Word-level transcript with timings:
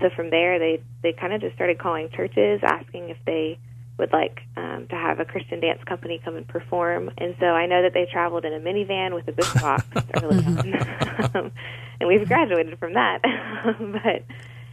so 0.00 0.10
from 0.10 0.30
there, 0.30 0.58
they 0.58 0.82
they 1.02 1.12
kind 1.12 1.32
of 1.32 1.40
just 1.40 1.54
started 1.54 1.78
calling 1.78 2.10
churches, 2.10 2.60
asking 2.62 3.10
if 3.10 3.18
they 3.26 3.58
would 3.98 4.12
like 4.12 4.40
um, 4.56 4.86
to 4.88 4.96
have 4.96 5.20
a 5.20 5.24
Christian 5.24 5.60
dance 5.60 5.82
company 5.84 6.20
come 6.24 6.36
and 6.36 6.48
perform. 6.48 7.10
And 7.18 7.36
so 7.38 7.46
I 7.46 7.66
know 7.66 7.82
that 7.82 7.92
they 7.92 8.06
traveled 8.06 8.44
in 8.44 8.52
a 8.54 8.58
minivan 8.58 9.14
with 9.14 9.28
a 9.28 9.32
book 9.32 9.52
box 9.60 9.84
early 10.22 10.44
on, 10.44 11.36
um, 11.36 11.52
and 12.00 12.08
we've 12.08 12.26
graduated 12.26 12.78
from 12.78 12.94
that. 12.94 13.20
but 14.02 14.24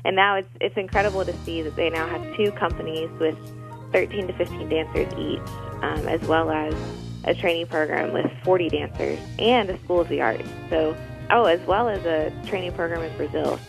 and 0.05 0.15
now 0.15 0.35
it's 0.35 0.49
it's 0.61 0.77
incredible 0.77 1.25
to 1.25 1.33
see 1.43 1.61
that 1.61 1.75
they 1.75 1.89
now 1.89 2.07
have 2.07 2.35
two 2.35 2.51
companies 2.53 3.09
with 3.19 3.37
13 3.91 4.27
to 4.27 4.33
15 4.33 4.69
dancers 4.69 5.13
each, 5.17 5.39
um, 5.81 6.07
as 6.07 6.21
well 6.21 6.49
as 6.49 6.73
a 7.25 7.33
training 7.33 7.67
program 7.67 8.13
with 8.13 8.25
40 8.43 8.69
dancers 8.69 9.19
and 9.39 9.69
a 9.69 9.77
school 9.79 9.99
of 9.99 10.07
the 10.07 10.21
arts. 10.21 10.47
So 10.69 10.95
oh, 11.29 11.45
as 11.45 11.59
well 11.67 11.89
as 11.89 12.05
a 12.05 12.31
training 12.47 12.71
program 12.73 13.01
in 13.03 13.15
Brazil. 13.17 13.59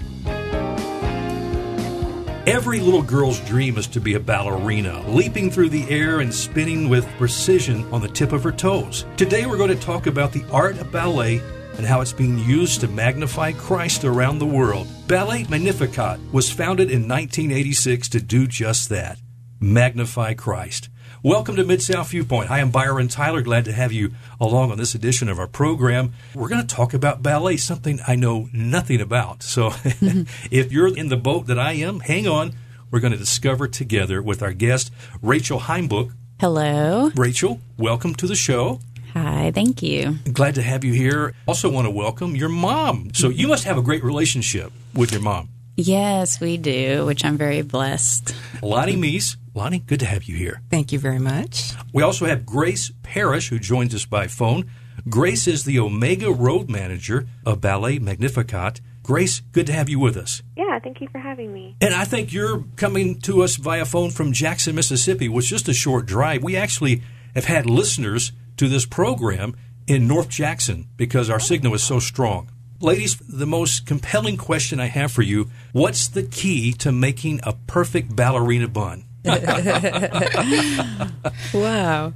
Every 2.48 2.80
little 2.80 3.02
girl's 3.02 3.40
dream 3.40 3.76
is 3.76 3.86
to 3.88 4.00
be 4.00 4.14
a 4.14 4.20
ballerina, 4.20 5.06
leaping 5.06 5.50
through 5.50 5.68
the 5.68 5.86
air 5.90 6.20
and 6.20 6.34
spinning 6.34 6.88
with 6.88 7.06
precision 7.18 7.84
on 7.92 8.00
the 8.00 8.08
tip 8.08 8.32
of 8.32 8.42
her 8.42 8.52
toes. 8.52 9.04
Today 9.18 9.44
we're 9.44 9.58
going 9.58 9.68
to 9.68 9.76
talk 9.76 10.06
about 10.06 10.32
the 10.32 10.46
art 10.50 10.78
of 10.78 10.90
ballet 10.90 11.42
and 11.76 11.84
how 11.84 12.00
it's 12.00 12.14
being 12.14 12.38
used 12.38 12.80
to 12.80 12.88
magnify 12.88 13.52
Christ 13.52 14.02
around 14.02 14.38
the 14.38 14.46
world. 14.46 14.88
Ballet 15.06 15.44
Magnificat 15.50 16.18
was 16.32 16.50
founded 16.50 16.90
in 16.90 17.06
1986 17.06 18.08
to 18.08 18.20
do 18.22 18.46
just 18.46 18.88
that 18.88 19.18
magnify 19.60 20.32
Christ. 20.32 20.88
Welcome 21.24 21.56
to 21.56 21.64
Mid 21.64 21.82
South 21.82 22.10
Viewpoint. 22.10 22.48
I 22.48 22.60
am 22.60 22.70
Byron 22.70 23.08
Tyler. 23.08 23.42
Glad 23.42 23.64
to 23.64 23.72
have 23.72 23.90
you 23.90 24.12
along 24.40 24.70
on 24.70 24.78
this 24.78 24.94
edition 24.94 25.28
of 25.28 25.40
our 25.40 25.48
program. 25.48 26.12
We're 26.32 26.48
going 26.48 26.64
to 26.64 26.74
talk 26.74 26.94
about 26.94 27.24
ballet, 27.24 27.56
something 27.56 27.98
I 28.06 28.14
know 28.14 28.48
nothing 28.52 29.00
about. 29.00 29.42
So 29.42 29.70
mm-hmm. 29.70 30.22
if 30.52 30.70
you're 30.70 30.96
in 30.96 31.08
the 31.08 31.16
boat 31.16 31.48
that 31.48 31.58
I 31.58 31.72
am, 31.72 31.98
hang 31.98 32.28
on. 32.28 32.54
We're 32.92 33.00
going 33.00 33.14
to 33.14 33.18
discover 33.18 33.66
together 33.66 34.22
with 34.22 34.44
our 34.44 34.52
guest, 34.52 34.92
Rachel 35.20 35.58
Heimbuch. 35.58 36.12
Hello. 36.38 37.10
Rachel, 37.16 37.58
welcome 37.76 38.14
to 38.14 38.28
the 38.28 38.36
show. 38.36 38.78
Hi, 39.14 39.50
thank 39.50 39.82
you. 39.82 40.18
Glad 40.32 40.54
to 40.54 40.62
have 40.62 40.84
you 40.84 40.92
here. 40.92 41.34
Also, 41.48 41.68
want 41.68 41.86
to 41.86 41.90
welcome 41.90 42.36
your 42.36 42.48
mom. 42.48 43.10
So, 43.12 43.28
you 43.28 43.48
must 43.48 43.64
have 43.64 43.76
a 43.76 43.82
great 43.82 44.04
relationship 44.04 44.70
with 44.94 45.10
your 45.10 45.20
mom. 45.20 45.48
Yes, 45.74 46.40
we 46.40 46.56
do, 46.58 47.06
which 47.06 47.24
I'm 47.24 47.36
very 47.36 47.62
blessed. 47.62 48.34
Lani 48.62 48.96
Meese. 48.96 49.36
Lani, 49.58 49.80
good 49.80 49.98
to 49.98 50.06
have 50.06 50.24
you 50.24 50.36
here. 50.36 50.62
Thank 50.70 50.92
you 50.92 51.00
very 51.00 51.18
much. 51.18 51.72
We 51.92 52.04
also 52.04 52.26
have 52.26 52.46
Grace 52.46 52.92
Parrish, 53.02 53.48
who 53.48 53.58
joins 53.58 53.92
us 53.92 54.04
by 54.04 54.28
phone. 54.28 54.70
Grace 55.08 55.48
is 55.48 55.64
the 55.64 55.80
Omega 55.80 56.30
Road 56.30 56.70
Manager 56.70 57.26
of 57.44 57.60
Ballet 57.60 57.98
Magnificat. 57.98 58.80
Grace, 59.02 59.40
good 59.40 59.66
to 59.66 59.72
have 59.72 59.88
you 59.88 59.98
with 59.98 60.16
us. 60.16 60.42
Yeah, 60.56 60.78
thank 60.78 61.00
you 61.00 61.08
for 61.08 61.18
having 61.18 61.52
me. 61.52 61.76
And 61.80 61.92
I 61.92 62.04
think 62.04 62.32
you're 62.32 62.62
coming 62.76 63.18
to 63.22 63.42
us 63.42 63.56
via 63.56 63.84
phone 63.84 64.10
from 64.10 64.32
Jackson, 64.32 64.76
Mississippi, 64.76 65.28
which 65.28 65.46
is 65.46 65.50
just 65.50 65.68
a 65.68 65.74
short 65.74 66.06
drive. 66.06 66.44
We 66.44 66.56
actually 66.56 67.02
have 67.34 67.46
had 67.46 67.68
listeners 67.68 68.30
to 68.58 68.68
this 68.68 68.86
program 68.86 69.56
in 69.88 70.06
North 70.06 70.28
Jackson 70.28 70.86
because 70.96 71.28
our 71.28 71.40
signal 71.40 71.74
is 71.74 71.82
so 71.82 71.98
strong. 71.98 72.48
Ladies, 72.80 73.16
the 73.16 73.46
most 73.46 73.86
compelling 73.86 74.36
question 74.36 74.78
I 74.78 74.86
have 74.86 75.10
for 75.10 75.22
you 75.22 75.50
what's 75.72 76.06
the 76.06 76.22
key 76.22 76.72
to 76.74 76.92
making 76.92 77.40
a 77.42 77.54
perfect 77.66 78.14
ballerina 78.14 78.68
bun? 78.68 79.07
wow. 81.54 82.12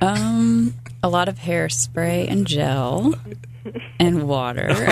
Um, 0.00 0.74
a 1.02 1.08
lot 1.08 1.28
of 1.28 1.38
hairspray 1.38 2.30
and 2.30 2.46
gel 2.46 3.14
and 3.98 4.28
water, 4.28 4.68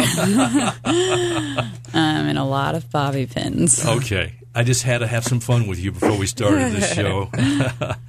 um, 0.85 1.73
and 1.93 2.39
a 2.39 2.45
lot 2.45 2.75
of 2.75 2.91
bobby 2.91 3.27
pins. 3.27 3.87
Okay. 3.87 4.33
I 4.57 4.63
just 4.63 4.85
had 4.85 4.99
to 4.99 5.07
have 5.09 5.25
some 5.25 5.41
fun 5.41 5.67
with 5.67 5.81
you 5.81 5.91
before 5.91 6.17
we 6.17 6.27
started 6.27 6.73
this 6.73 6.93
show. 6.95 7.29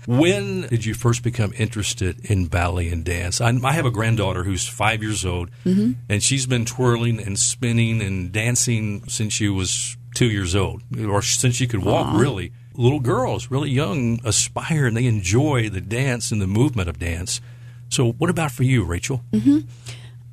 when 0.06 0.62
did 0.68 0.86
you 0.86 0.94
first 0.94 1.24
become 1.24 1.54
interested 1.58 2.24
in 2.30 2.46
ballet 2.46 2.90
and 2.90 3.04
dance? 3.04 3.42
I, 3.42 3.52
I 3.64 3.72
have 3.72 3.86
a 3.86 3.92
granddaughter 3.92 4.44
who's 4.44 4.68
five 4.68 5.02
years 5.02 5.26
old, 5.26 5.50
mm-hmm. 5.66 5.94
and 6.08 6.22
she's 6.22 6.46
been 6.46 6.66
twirling 6.66 7.20
and 7.20 7.40
spinning 7.40 8.02
and 8.02 8.32
dancing 8.32 9.08
since 9.08 9.34
she 9.34 9.50
was 9.50 9.98
two 10.14 10.30
years 10.30 10.56
old, 10.56 10.84
or 11.08 11.24
since 11.24 11.56
she 11.56 11.66
could 11.66 11.84
walk, 11.84 12.08
Aww. 12.08 12.20
really. 12.20 12.52
Little 12.78 13.00
girls, 13.00 13.50
really 13.50 13.70
young, 13.70 14.20
aspire 14.24 14.86
and 14.86 14.96
they 14.96 15.06
enjoy 15.06 15.70
the 15.70 15.82
dance 15.82 16.32
and 16.32 16.42
the 16.42 16.48
movement 16.48 16.90
of 16.90 17.00
dance. 17.00 17.42
So, 17.90 18.12
what 18.14 18.30
about 18.30 18.52
for 18.52 18.64
you, 18.64 18.84
Rachel? 18.84 19.22
Mm-hmm. 19.32 19.60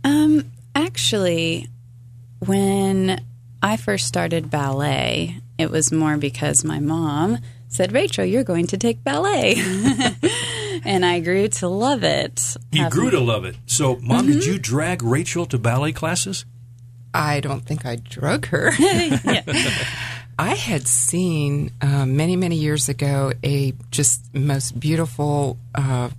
Um, 0.04 0.50
actually, 0.74 1.68
when 2.40 3.24
I 3.62 3.76
first 3.76 4.06
started 4.06 4.50
ballet, 4.50 5.40
it 5.58 5.70
was 5.70 5.92
more 5.92 6.16
because 6.16 6.64
my 6.64 6.80
mom 6.80 7.38
said, 7.68 7.92
Rachel, 7.92 8.24
you're 8.24 8.44
going 8.44 8.66
to 8.68 8.76
take 8.76 9.02
ballet. 9.04 9.54
and 10.84 11.06
I 11.06 11.20
grew 11.20 11.48
to 11.48 11.68
love 11.68 12.02
it. 12.02 12.56
You 12.70 12.90
grew 12.90 13.10
to 13.10 13.20
love 13.20 13.44
it. 13.44 13.56
So, 13.66 13.96
mom, 13.96 14.26
mm-hmm. 14.26 14.32
did 14.32 14.46
you 14.46 14.58
drag 14.58 15.02
Rachel 15.02 15.46
to 15.46 15.58
ballet 15.58 15.92
classes? 15.92 16.44
I 17.14 17.40
don't 17.40 17.64
think 17.64 17.84
I 17.84 17.96
drug 17.96 18.46
her. 18.46 18.72
I 20.42 20.56
had 20.56 20.88
seen 20.88 21.70
uh, 21.80 22.04
many, 22.04 22.34
many 22.34 22.56
years 22.56 22.88
ago 22.88 23.32
a 23.44 23.74
just 23.92 24.34
most 24.34 24.72
beautiful 24.72 25.56
uh, 25.72 26.10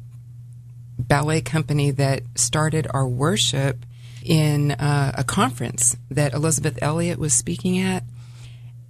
ballet 0.97 1.41
company 1.41 1.91
that 1.91 2.23
started 2.35 2.87
our 2.89 3.05
worship 3.05 3.85
in 4.23 4.71
uh, 4.71 5.11
a 5.17 5.25
conference 5.25 5.97
that 6.09 6.33
Elisabeth 6.33 6.79
Elliot 6.81 7.19
was 7.19 7.33
speaking 7.33 7.79
at. 7.79 8.05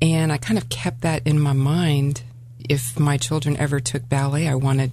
And 0.03 0.31
I 0.31 0.37
kind 0.37 0.59
of 0.59 0.69
kept 0.69 1.01
that 1.01 1.25
in 1.25 1.39
my 1.39 1.53
mind. 1.53 2.21
If 2.59 2.99
my 2.99 3.17
children 3.17 3.57
ever 3.57 3.79
took 3.79 4.07
ballet, 4.07 4.47
I 4.47 4.53
wanted 4.53 4.91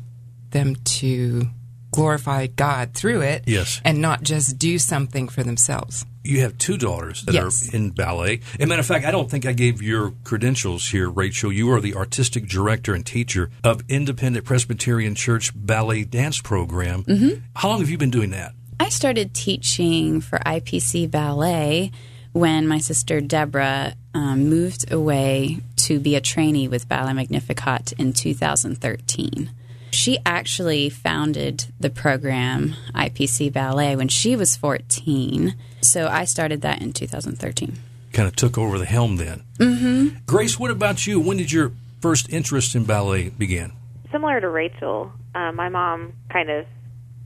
them 0.52 0.76
to 0.76 1.48
glorify 1.90 2.46
God 2.46 2.94
through 2.94 3.22
it 3.22 3.44
yes. 3.46 3.80
and 3.84 4.00
not 4.00 4.22
just 4.22 4.58
do 4.58 4.78
something 4.78 5.28
for 5.28 5.42
themselves. 5.42 6.04
You 6.22 6.42
have 6.42 6.58
two 6.58 6.76
daughters 6.76 7.22
that 7.22 7.34
yes. 7.34 7.72
are 7.72 7.76
in 7.76 7.90
ballet. 7.90 8.40
As 8.58 8.64
a 8.64 8.66
matter 8.66 8.80
of 8.80 8.86
fact, 8.86 9.06
I 9.06 9.10
don't 9.10 9.30
think 9.30 9.46
I 9.46 9.52
gave 9.52 9.80
your 9.80 10.12
credentials 10.24 10.88
here, 10.88 11.08
Rachel. 11.08 11.50
You 11.50 11.72
are 11.72 11.80
the 11.80 11.94
artistic 11.94 12.46
director 12.46 12.94
and 12.94 13.06
teacher 13.06 13.50
of 13.64 13.82
Independent 13.88 14.44
Presbyterian 14.44 15.14
Church 15.14 15.52
Ballet 15.54 16.04
Dance 16.04 16.40
Program. 16.40 17.04
Mm-hmm. 17.04 17.40
How 17.56 17.70
long 17.70 17.80
have 17.80 17.88
you 17.88 17.96
been 17.96 18.10
doing 18.10 18.30
that? 18.30 18.52
I 18.78 18.90
started 18.90 19.34
teaching 19.34 20.20
for 20.20 20.38
IPC 20.40 21.10
Ballet 21.10 21.90
when 22.32 22.68
my 22.68 22.78
sister 22.78 23.20
Deborah 23.20 23.94
um, 24.14 24.48
moved 24.48 24.92
away 24.92 25.58
to 25.76 25.98
be 25.98 26.16
a 26.16 26.20
trainee 26.20 26.68
with 26.68 26.88
Ballet 26.88 27.12
Magnificat 27.12 27.92
in 27.92 28.12
2013. 28.12 29.50
She 29.90 30.18
actually 30.24 30.88
founded 30.88 31.66
the 31.78 31.90
program 31.90 32.74
IPC 32.94 33.52
Ballet 33.52 33.96
when 33.96 34.08
she 34.08 34.36
was 34.36 34.56
14. 34.56 35.54
So 35.80 36.08
I 36.08 36.24
started 36.24 36.62
that 36.62 36.80
in 36.80 36.92
2013. 36.92 37.78
Kind 38.12 38.28
of 38.28 38.36
took 38.36 38.58
over 38.58 38.78
the 38.78 38.86
helm 38.86 39.16
then. 39.16 39.42
Mm-hmm. 39.58 40.18
Grace, 40.26 40.58
what 40.58 40.70
about 40.70 41.06
you? 41.06 41.20
When 41.20 41.36
did 41.36 41.52
your 41.52 41.72
first 42.00 42.30
interest 42.30 42.74
in 42.74 42.84
ballet 42.84 43.30
begin? 43.30 43.72
Similar 44.10 44.40
to 44.40 44.48
Rachel, 44.48 45.12
uh, 45.34 45.52
my 45.52 45.68
mom 45.68 46.12
kind 46.32 46.50
of 46.50 46.66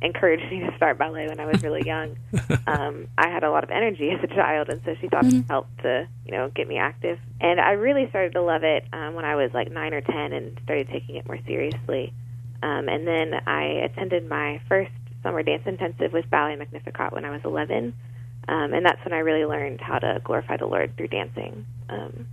encouraged 0.03 0.51
me 0.51 0.61
to 0.61 0.77
start 0.77 0.99
ballet 0.99 1.29
when 1.29 1.41
I 1.41 1.47
was 1.47 1.63
really 1.63 1.83
young. 1.85 2.17
um, 2.67 3.09
I 3.17 3.29
had 3.31 3.43
a 3.43 3.51
lot 3.51 3.65
of 3.65 3.71
energy 3.71 4.11
as 4.11 4.23
a 4.23 4.27
child, 4.27 4.69
and 4.69 4.83
so 4.85 4.95
she 5.01 5.09
thought 5.09 5.25
mm-hmm. 5.25 5.41
it 5.41 5.47
helped 5.49 5.79
to, 5.79 6.07
you 6.27 6.33
know, 6.33 6.51
get 6.55 6.69
me 6.69 6.77
active. 6.77 7.19
And 7.41 7.59
I 7.59 7.73
really 7.73 8.09
started 8.11 8.35
to 8.35 8.43
love 8.43 8.65
it 8.65 8.85
um, 8.93 9.15
when 9.15 9.25
I 9.25 9.37
was 9.37 9.51
like 9.55 9.71
nine 9.71 9.95
or 9.95 10.03
ten, 10.03 10.33
and 10.33 10.59
started 10.65 10.89
taking 10.89 11.17
it 11.17 11.27
more 11.27 11.39
seriously. 11.47 12.13
Um, 12.63 12.89
and 12.89 13.07
then 13.07 13.35
I 13.47 13.65
attended 13.85 14.29
my 14.29 14.61
first 14.69 14.93
summer 15.23 15.43
dance 15.43 15.63
intensive 15.67 16.13
with 16.13 16.29
Ballet 16.31 16.57
Magnificat 16.57 17.13
when 17.13 17.25
I 17.25 17.31
was 17.31 17.41
11, 17.45 17.95
um, 18.49 18.73
and 18.73 18.85
that's 18.85 19.03
when 19.05 19.13
I 19.13 19.19
really 19.19 19.45
learned 19.45 19.81
how 19.81 19.99
to 19.99 20.21
glorify 20.23 20.57
the 20.57 20.67
Lord 20.67 20.97
through 20.97 21.09
dancing. 21.09 21.67
Um, 21.89 22.27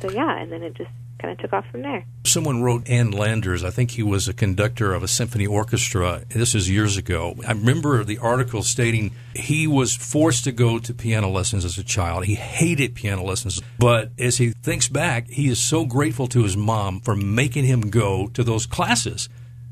so 0.00 0.10
yeah, 0.10 0.36
and 0.36 0.50
then 0.52 0.62
it 0.62 0.74
just 0.74 0.90
kind 1.18 1.32
of 1.32 1.38
took 1.38 1.52
off 1.52 1.66
from 1.70 1.82
there. 1.82 2.04
Someone 2.24 2.62
wrote 2.62 2.88
Ann 2.88 3.10
Landers. 3.10 3.64
I 3.64 3.70
think 3.70 3.92
he 3.92 4.02
was 4.02 4.28
a 4.28 4.32
conductor 4.32 4.94
of 4.94 5.02
a 5.02 5.08
symphony 5.08 5.46
orchestra. 5.46 6.22
This 6.28 6.54
is 6.54 6.70
years 6.70 6.96
ago. 6.96 7.36
I 7.46 7.52
remember 7.52 8.04
the 8.04 8.18
article 8.18 8.62
stating 8.62 9.12
he 9.34 9.66
was 9.66 9.96
forced 9.96 10.44
to 10.44 10.52
go 10.52 10.78
to 10.78 10.94
piano 10.94 11.28
lessons 11.28 11.64
as 11.64 11.78
a 11.78 11.84
child. 11.84 12.24
He 12.24 12.34
hated 12.34 12.94
piano 12.94 13.22
lessons. 13.22 13.60
But 13.78 14.12
as 14.18 14.38
he 14.38 14.50
thinks 14.50 14.88
back, 14.88 15.28
he 15.28 15.48
is 15.48 15.62
so 15.62 15.84
grateful 15.84 16.28
to 16.28 16.42
his 16.42 16.56
mom 16.56 17.00
for 17.00 17.16
making 17.16 17.64
him 17.64 17.82
go 17.90 18.28
to 18.28 18.44
those 18.44 18.66
classes 18.66 19.28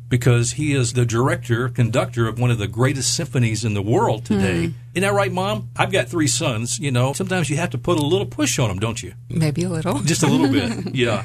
because 0.09 0.53
he 0.53 0.75
is 0.75 0.93
the 0.93 1.05
director, 1.05 1.69
conductor 1.69 2.29
of 2.29 2.39
one 2.39 2.51
of 2.51 2.59
the 2.59 2.69
greatest 2.69 3.15
symphonies 3.15 3.65
in 3.65 3.75
the 3.75 3.83
world 3.83 4.25
today. 4.25 4.69
Mm. 4.69 4.75
Isn't 4.95 5.03
that 5.03 5.13
right, 5.13 5.33
Mom? 5.33 5.69
I've 5.77 5.91
got 5.91 6.09
three 6.09 6.29
sons. 6.29 6.79
You 6.79 6.91
know, 6.91 7.13
sometimes 7.13 7.51
you 7.51 7.57
have 7.57 7.71
to 7.71 7.79
put 7.79 7.99
a 7.99 8.03
little 8.03 8.27
push 8.27 8.59
on 8.59 8.69
them, 8.69 8.79
don't 8.79 9.03
you? 9.03 9.15
Maybe 9.29 9.65
a 9.65 9.69
little. 9.69 9.99
Just 10.01 10.23
a 10.23 10.27
little 10.27 10.49
bit, 10.49 10.95
yeah. 10.95 11.25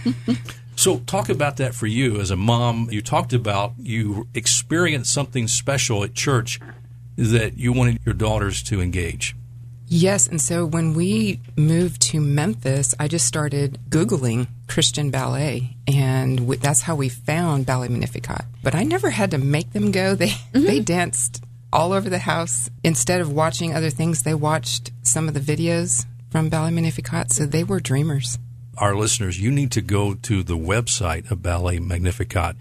So, 0.76 1.00
talk 1.00 1.30
about 1.30 1.58
that 1.58 1.76
for 1.76 1.86
you 1.86 2.20
as 2.20 2.32
a 2.32 2.36
mom. 2.36 2.88
You 2.92 3.02
talked 3.02 3.34
about 3.34 3.74
you 3.78 4.28
experienced 4.34 5.14
something 5.14 5.48
special 5.48 6.04
at 6.04 6.14
church 6.14 6.60
that 7.18 7.58
you 7.58 7.72
wanted 7.72 8.00
your 8.06 8.16
daughters 8.16 8.64
to 8.64 8.82
engage. 8.82 9.36
Yes, 9.94 10.26
and 10.26 10.40
so 10.40 10.66
when 10.66 10.94
we 10.94 11.42
moved 11.58 12.02
to 12.04 12.22
Memphis, 12.22 12.96
I 12.98 13.10
just 13.10 13.26
started 13.26 13.78
Googling 13.90 14.48
Christian 14.70 15.12
ballet, 15.12 15.76
and 15.86 16.38
w- 16.38 16.58
that's 16.58 16.82
how 16.82 16.96
we 16.96 17.10
found 17.10 17.66
Ballet 17.66 17.90
Magnificat. 17.90 18.46
But 18.64 18.74
I 18.74 18.84
never 18.84 19.10
had 19.10 19.32
to 19.32 19.38
make 19.38 19.74
them 19.74 19.92
go. 19.92 20.16
They 20.22 20.30
mm-hmm. 20.30 20.64
they 20.64 20.80
danced 20.80 21.44
all 21.74 21.92
over 21.92 22.10
the 22.10 22.20
house. 22.20 22.70
Instead 22.86 23.20
of 23.20 23.34
watching 23.34 23.76
other 23.76 23.90
things, 23.90 24.24
they 24.24 24.34
watched 24.34 24.92
some 25.04 25.28
of 25.28 25.34
the 25.34 25.42
videos 25.42 26.06
from 26.30 26.48
Ballet 26.48 26.72
Magnificat, 26.72 27.34
so 27.34 27.46
they 27.46 27.66
were 27.66 27.82
dreamers. 27.82 28.40
Our 28.78 28.96
listeners, 28.96 29.42
you 29.42 29.52
need 29.52 29.74
to 29.74 29.82
go 29.82 30.14
to 30.14 30.42
the 30.42 30.58
website 30.58 31.30
of 31.30 31.44
Ballet 31.44 31.80
Magnificat 31.80 32.56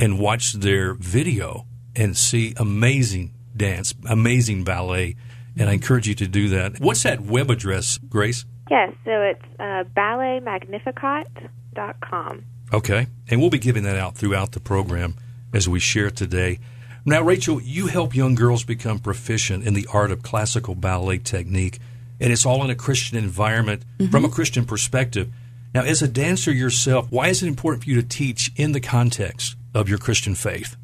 and 0.00 0.18
watch 0.18 0.54
their 0.54 0.94
video 0.94 1.64
and 1.94 2.16
see 2.16 2.54
amazing 2.56 3.34
dance, 3.56 3.94
amazing 4.04 4.64
ballet 4.64 5.14
and 5.58 5.68
I 5.68 5.74
encourage 5.74 6.08
you 6.08 6.14
to 6.14 6.26
do 6.26 6.48
that. 6.50 6.80
What's 6.80 7.02
that 7.02 7.20
web 7.20 7.50
address, 7.50 7.98
Grace? 8.08 8.46
Yes, 8.70 8.94
so 9.04 9.20
it's 9.22 9.44
uh, 9.58 9.82
balletmagnificat.com. 9.96 12.44
Okay, 12.72 13.08
and 13.28 13.40
we'll 13.40 13.50
be 13.50 13.58
giving 13.58 13.82
that 13.82 13.96
out 13.96 14.16
throughout 14.16 14.52
the 14.52 14.60
program 14.60 15.14
as 15.52 15.68
we 15.68 15.78
share 15.78 16.10
today. 16.10 16.58
Now, 17.04 17.20
Rachel, 17.20 17.60
you 17.60 17.88
help 17.88 18.14
young 18.14 18.34
girls 18.34 18.64
become 18.64 18.98
proficient 18.98 19.66
in 19.66 19.74
the 19.74 19.86
art 19.92 20.10
of 20.10 20.22
classical 20.22 20.74
ballet 20.74 21.18
technique, 21.18 21.80
and 22.20 22.32
it's 22.32 22.46
all 22.46 22.64
in 22.64 22.70
a 22.70 22.74
Christian 22.74 23.18
environment 23.18 23.84
mm-hmm. 23.98 24.10
from 24.10 24.24
a 24.24 24.28
Christian 24.28 24.64
perspective. 24.64 25.30
Now, 25.74 25.82
as 25.82 26.00
a 26.00 26.08
dancer 26.08 26.52
yourself, 26.52 27.10
why 27.10 27.28
is 27.28 27.42
it 27.42 27.48
important 27.48 27.84
for 27.84 27.90
you 27.90 28.00
to 28.00 28.06
teach 28.06 28.52
in 28.56 28.72
the 28.72 28.80
context 28.80 29.56
of 29.74 29.88
your 29.88 29.98
Christian 29.98 30.34
faith? 30.34 30.76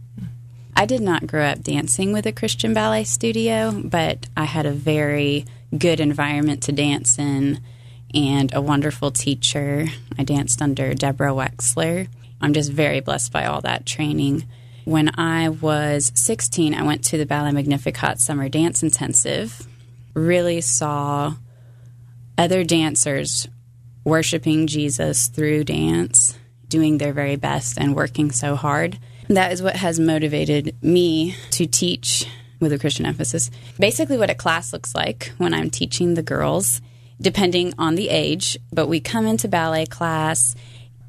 I 0.78 0.86
did 0.86 1.00
not 1.00 1.26
grow 1.26 1.44
up 1.44 1.64
dancing 1.64 2.12
with 2.12 2.24
a 2.24 2.30
Christian 2.30 2.72
ballet 2.72 3.02
studio, 3.02 3.72
but 3.72 4.28
I 4.36 4.44
had 4.44 4.64
a 4.64 4.70
very 4.70 5.44
good 5.76 5.98
environment 5.98 6.62
to 6.62 6.72
dance 6.72 7.18
in 7.18 7.58
and 8.14 8.54
a 8.54 8.62
wonderful 8.62 9.10
teacher. 9.10 9.86
I 10.16 10.22
danced 10.22 10.62
under 10.62 10.94
Deborah 10.94 11.32
Wexler. 11.32 12.06
I'm 12.40 12.52
just 12.52 12.70
very 12.70 13.00
blessed 13.00 13.32
by 13.32 13.46
all 13.46 13.60
that 13.62 13.86
training. 13.86 14.46
When 14.84 15.10
I 15.18 15.48
was 15.48 16.12
16, 16.14 16.74
I 16.74 16.84
went 16.84 17.02
to 17.06 17.18
the 17.18 17.26
Ballet 17.26 17.50
Magnificat 17.50 18.20
Summer 18.20 18.48
Dance 18.48 18.80
Intensive, 18.80 19.66
really 20.14 20.60
saw 20.60 21.34
other 22.38 22.62
dancers 22.62 23.48
worshiping 24.04 24.68
Jesus 24.68 25.26
through 25.26 25.64
dance, 25.64 26.38
doing 26.68 26.98
their 26.98 27.12
very 27.12 27.34
best 27.34 27.78
and 27.78 27.96
working 27.96 28.30
so 28.30 28.54
hard. 28.54 28.96
That 29.28 29.52
is 29.52 29.62
what 29.62 29.76
has 29.76 30.00
motivated 30.00 30.74
me 30.82 31.36
to 31.50 31.66
teach 31.66 32.26
with 32.60 32.72
a 32.72 32.78
Christian 32.78 33.06
emphasis. 33.06 33.50
Basically, 33.78 34.16
what 34.16 34.30
a 34.30 34.34
class 34.34 34.72
looks 34.72 34.94
like 34.94 35.32
when 35.38 35.52
I'm 35.52 35.70
teaching 35.70 36.14
the 36.14 36.22
girls, 36.22 36.80
depending 37.20 37.74
on 37.78 37.94
the 37.94 38.08
age. 38.08 38.58
But 38.72 38.88
we 38.88 39.00
come 39.00 39.26
into 39.26 39.46
ballet 39.46 39.86
class. 39.86 40.54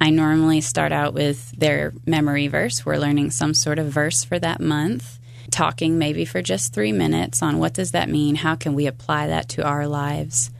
I 0.01 0.09
normally 0.09 0.61
start 0.61 0.91
out 0.91 1.13
with 1.13 1.51
their 1.51 1.93
memory 2.05 2.47
verse. 2.47 2.85
We're 2.85 2.97
learning 2.97 3.31
some 3.31 3.53
sort 3.53 3.79
of 3.79 3.87
verse 3.87 4.23
for 4.23 4.37
that 4.39 4.59
month, 4.59 5.17
talking 5.49 5.97
maybe 5.97 6.25
for 6.25 6.41
just 6.41 6.73
three 6.73 6.91
minutes 6.91 7.41
on 7.41 7.57
what 7.57 7.73
does 7.73 7.91
that 7.91 8.09
mean? 8.09 8.35
How 8.35 8.55
can 8.55 8.73
we 8.73 8.85
apply 8.85 9.27
that 9.27 9.49
to 9.49 9.63
our 9.63 9.87
lives 9.87 10.51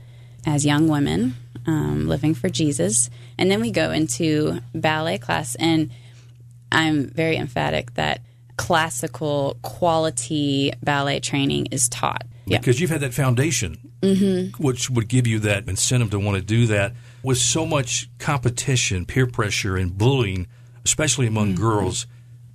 as 0.46 0.66
young 0.66 0.88
women 0.88 1.36
um, 1.66 2.08
living 2.08 2.34
for 2.34 2.48
Jesus? 2.48 3.10
And 3.38 3.50
then 3.50 3.60
we 3.60 3.70
go 3.70 3.92
into 3.92 4.60
ballet 4.74 5.18
class. 5.18 5.54
And 5.56 5.90
I'm 6.72 7.08
very 7.10 7.36
emphatic 7.36 7.94
that 7.94 8.20
classical 8.56 9.56
quality 9.62 10.72
ballet 10.82 11.20
training 11.20 11.66
is 11.66 11.88
taught. 11.88 12.26
Because 12.46 12.80
you've 12.80 12.90
had 12.90 13.00
that 13.00 13.14
foundation, 13.14 13.78
mm-hmm. 14.02 14.62
which 14.62 14.90
would 14.90 15.08
give 15.08 15.26
you 15.26 15.38
that 15.40 15.68
incentive 15.68 16.10
to 16.10 16.18
want 16.18 16.36
to 16.36 16.42
do 16.42 16.66
that. 16.66 16.92
With 17.22 17.38
so 17.38 17.64
much 17.64 18.08
competition, 18.18 19.06
peer 19.06 19.26
pressure, 19.26 19.76
and 19.76 19.96
bullying, 19.96 20.46
especially 20.84 21.26
among 21.26 21.54
mm-hmm. 21.54 21.62
girls, 21.62 22.06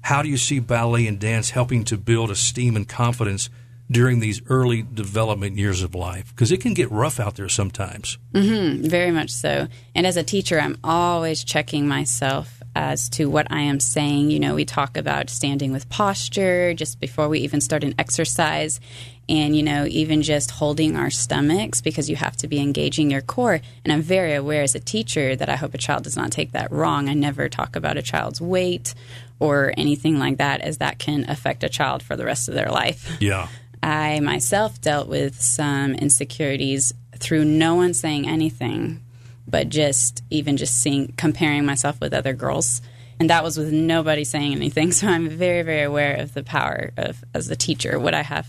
how 0.02 0.22
do 0.22 0.30
you 0.30 0.38
see 0.38 0.60
ballet 0.60 1.08
and 1.08 1.20
dance 1.20 1.52
helping 1.52 1.84
to 1.86 1.98
build 1.98 2.30
esteem 2.30 2.76
and 2.76 2.88
confidence 2.88 3.50
during 3.90 4.20
these 4.20 4.42
early 4.50 4.82
development 4.82 5.58
years 5.58 5.84
of 5.84 5.96
life? 5.96 6.30
Because 6.30 6.52
it 6.52 6.62
can 6.62 6.74
get 6.74 6.92
rough 6.92 7.20
out 7.20 7.36
there 7.36 7.50
sometimes. 7.50 8.18
Mm-hmm, 8.34 8.88
very 8.88 9.12
much 9.12 9.32
so. 9.32 9.68
And 9.94 10.08
as 10.08 10.18
a 10.18 10.24
teacher, 10.24 10.60
I'm 10.60 10.78
always 10.84 11.44
checking 11.44 11.88
myself 11.88 12.62
as 12.76 13.08
to 13.10 13.30
what 13.30 13.50
I 13.52 13.62
am 13.62 13.80
saying. 13.80 14.32
You 14.32 14.40
know, 14.40 14.56
we 14.56 14.66
talk 14.66 14.98
about 14.98 15.30
standing 15.30 15.72
with 15.72 15.90
posture 15.90 16.74
just 16.74 17.00
before 17.00 17.30
we 17.30 17.40
even 17.40 17.62
start 17.62 17.84
an 17.84 17.96
exercise. 17.98 18.80
And, 19.28 19.56
you 19.56 19.64
know, 19.64 19.88
even 19.88 20.22
just 20.22 20.52
holding 20.52 20.96
our 20.96 21.10
stomachs 21.10 21.82
because 21.82 22.12
you 22.12 22.16
have 22.16 22.38
to 22.38 22.48
be 22.48 22.60
engaging 22.60 23.10
your 23.10 23.22
core. 23.22 23.60
And 23.84 23.92
I'm 23.92 24.04
very 24.04 24.36
aware 24.36 24.62
as 24.62 24.76
a 24.76 24.80
teacher 24.80 25.36
that 25.36 25.50
I 25.50 25.56
hope 25.56 25.74
a 25.74 25.80
child 25.80 26.04
does 26.04 26.16
not 26.16 26.32
take 26.32 26.52
that 26.52 26.72
wrong. 26.72 27.10
I 27.10 27.16
never 27.16 27.50
talk 27.50 27.76
about 27.76 27.98
a 27.98 28.04
child's 28.04 28.40
weight 28.40 28.94
or 29.40 29.74
anything 29.78 30.20
like 30.20 30.38
that, 30.38 30.62
as 30.62 30.78
that 30.78 31.00
can 31.00 31.28
affect 31.28 31.64
a 31.64 31.70
child 31.70 32.04
for 32.04 32.16
the 32.16 32.24
rest 32.24 32.48
of 32.48 32.54
their 32.54 32.70
life. 32.70 33.18
Yeah. 33.20 33.48
I 33.86 34.20
myself 34.20 34.82
dealt 34.82 35.08
with 35.08 35.40
some 35.40 35.94
insecurities 35.94 36.92
through 37.16 37.46
no 37.46 37.76
one 37.76 37.94
saying 37.94 38.28
anything 38.28 39.02
but 39.48 39.70
just 39.70 40.24
even 40.32 40.58
just 40.58 40.82
seeing 40.82 41.14
comparing 41.18 41.66
myself 41.66 42.00
with 42.02 42.12
other 42.12 42.34
girls. 42.34 42.82
And 43.20 43.30
that 43.30 43.44
was 43.44 43.60
with 43.60 43.72
nobody 43.72 44.24
saying 44.24 44.54
anything. 44.54 44.92
So 44.92 45.08
i'm 45.08 45.30
very 45.30 45.62
very 45.62 45.84
aware 45.84 46.16
of 46.16 46.34
the 46.34 46.44
power 46.44 46.94
of 46.98 47.24
as 47.36 47.48
a 47.52 47.56
teacher 47.56 48.00
what 48.00 48.16
i 48.16 48.24
have 48.24 48.48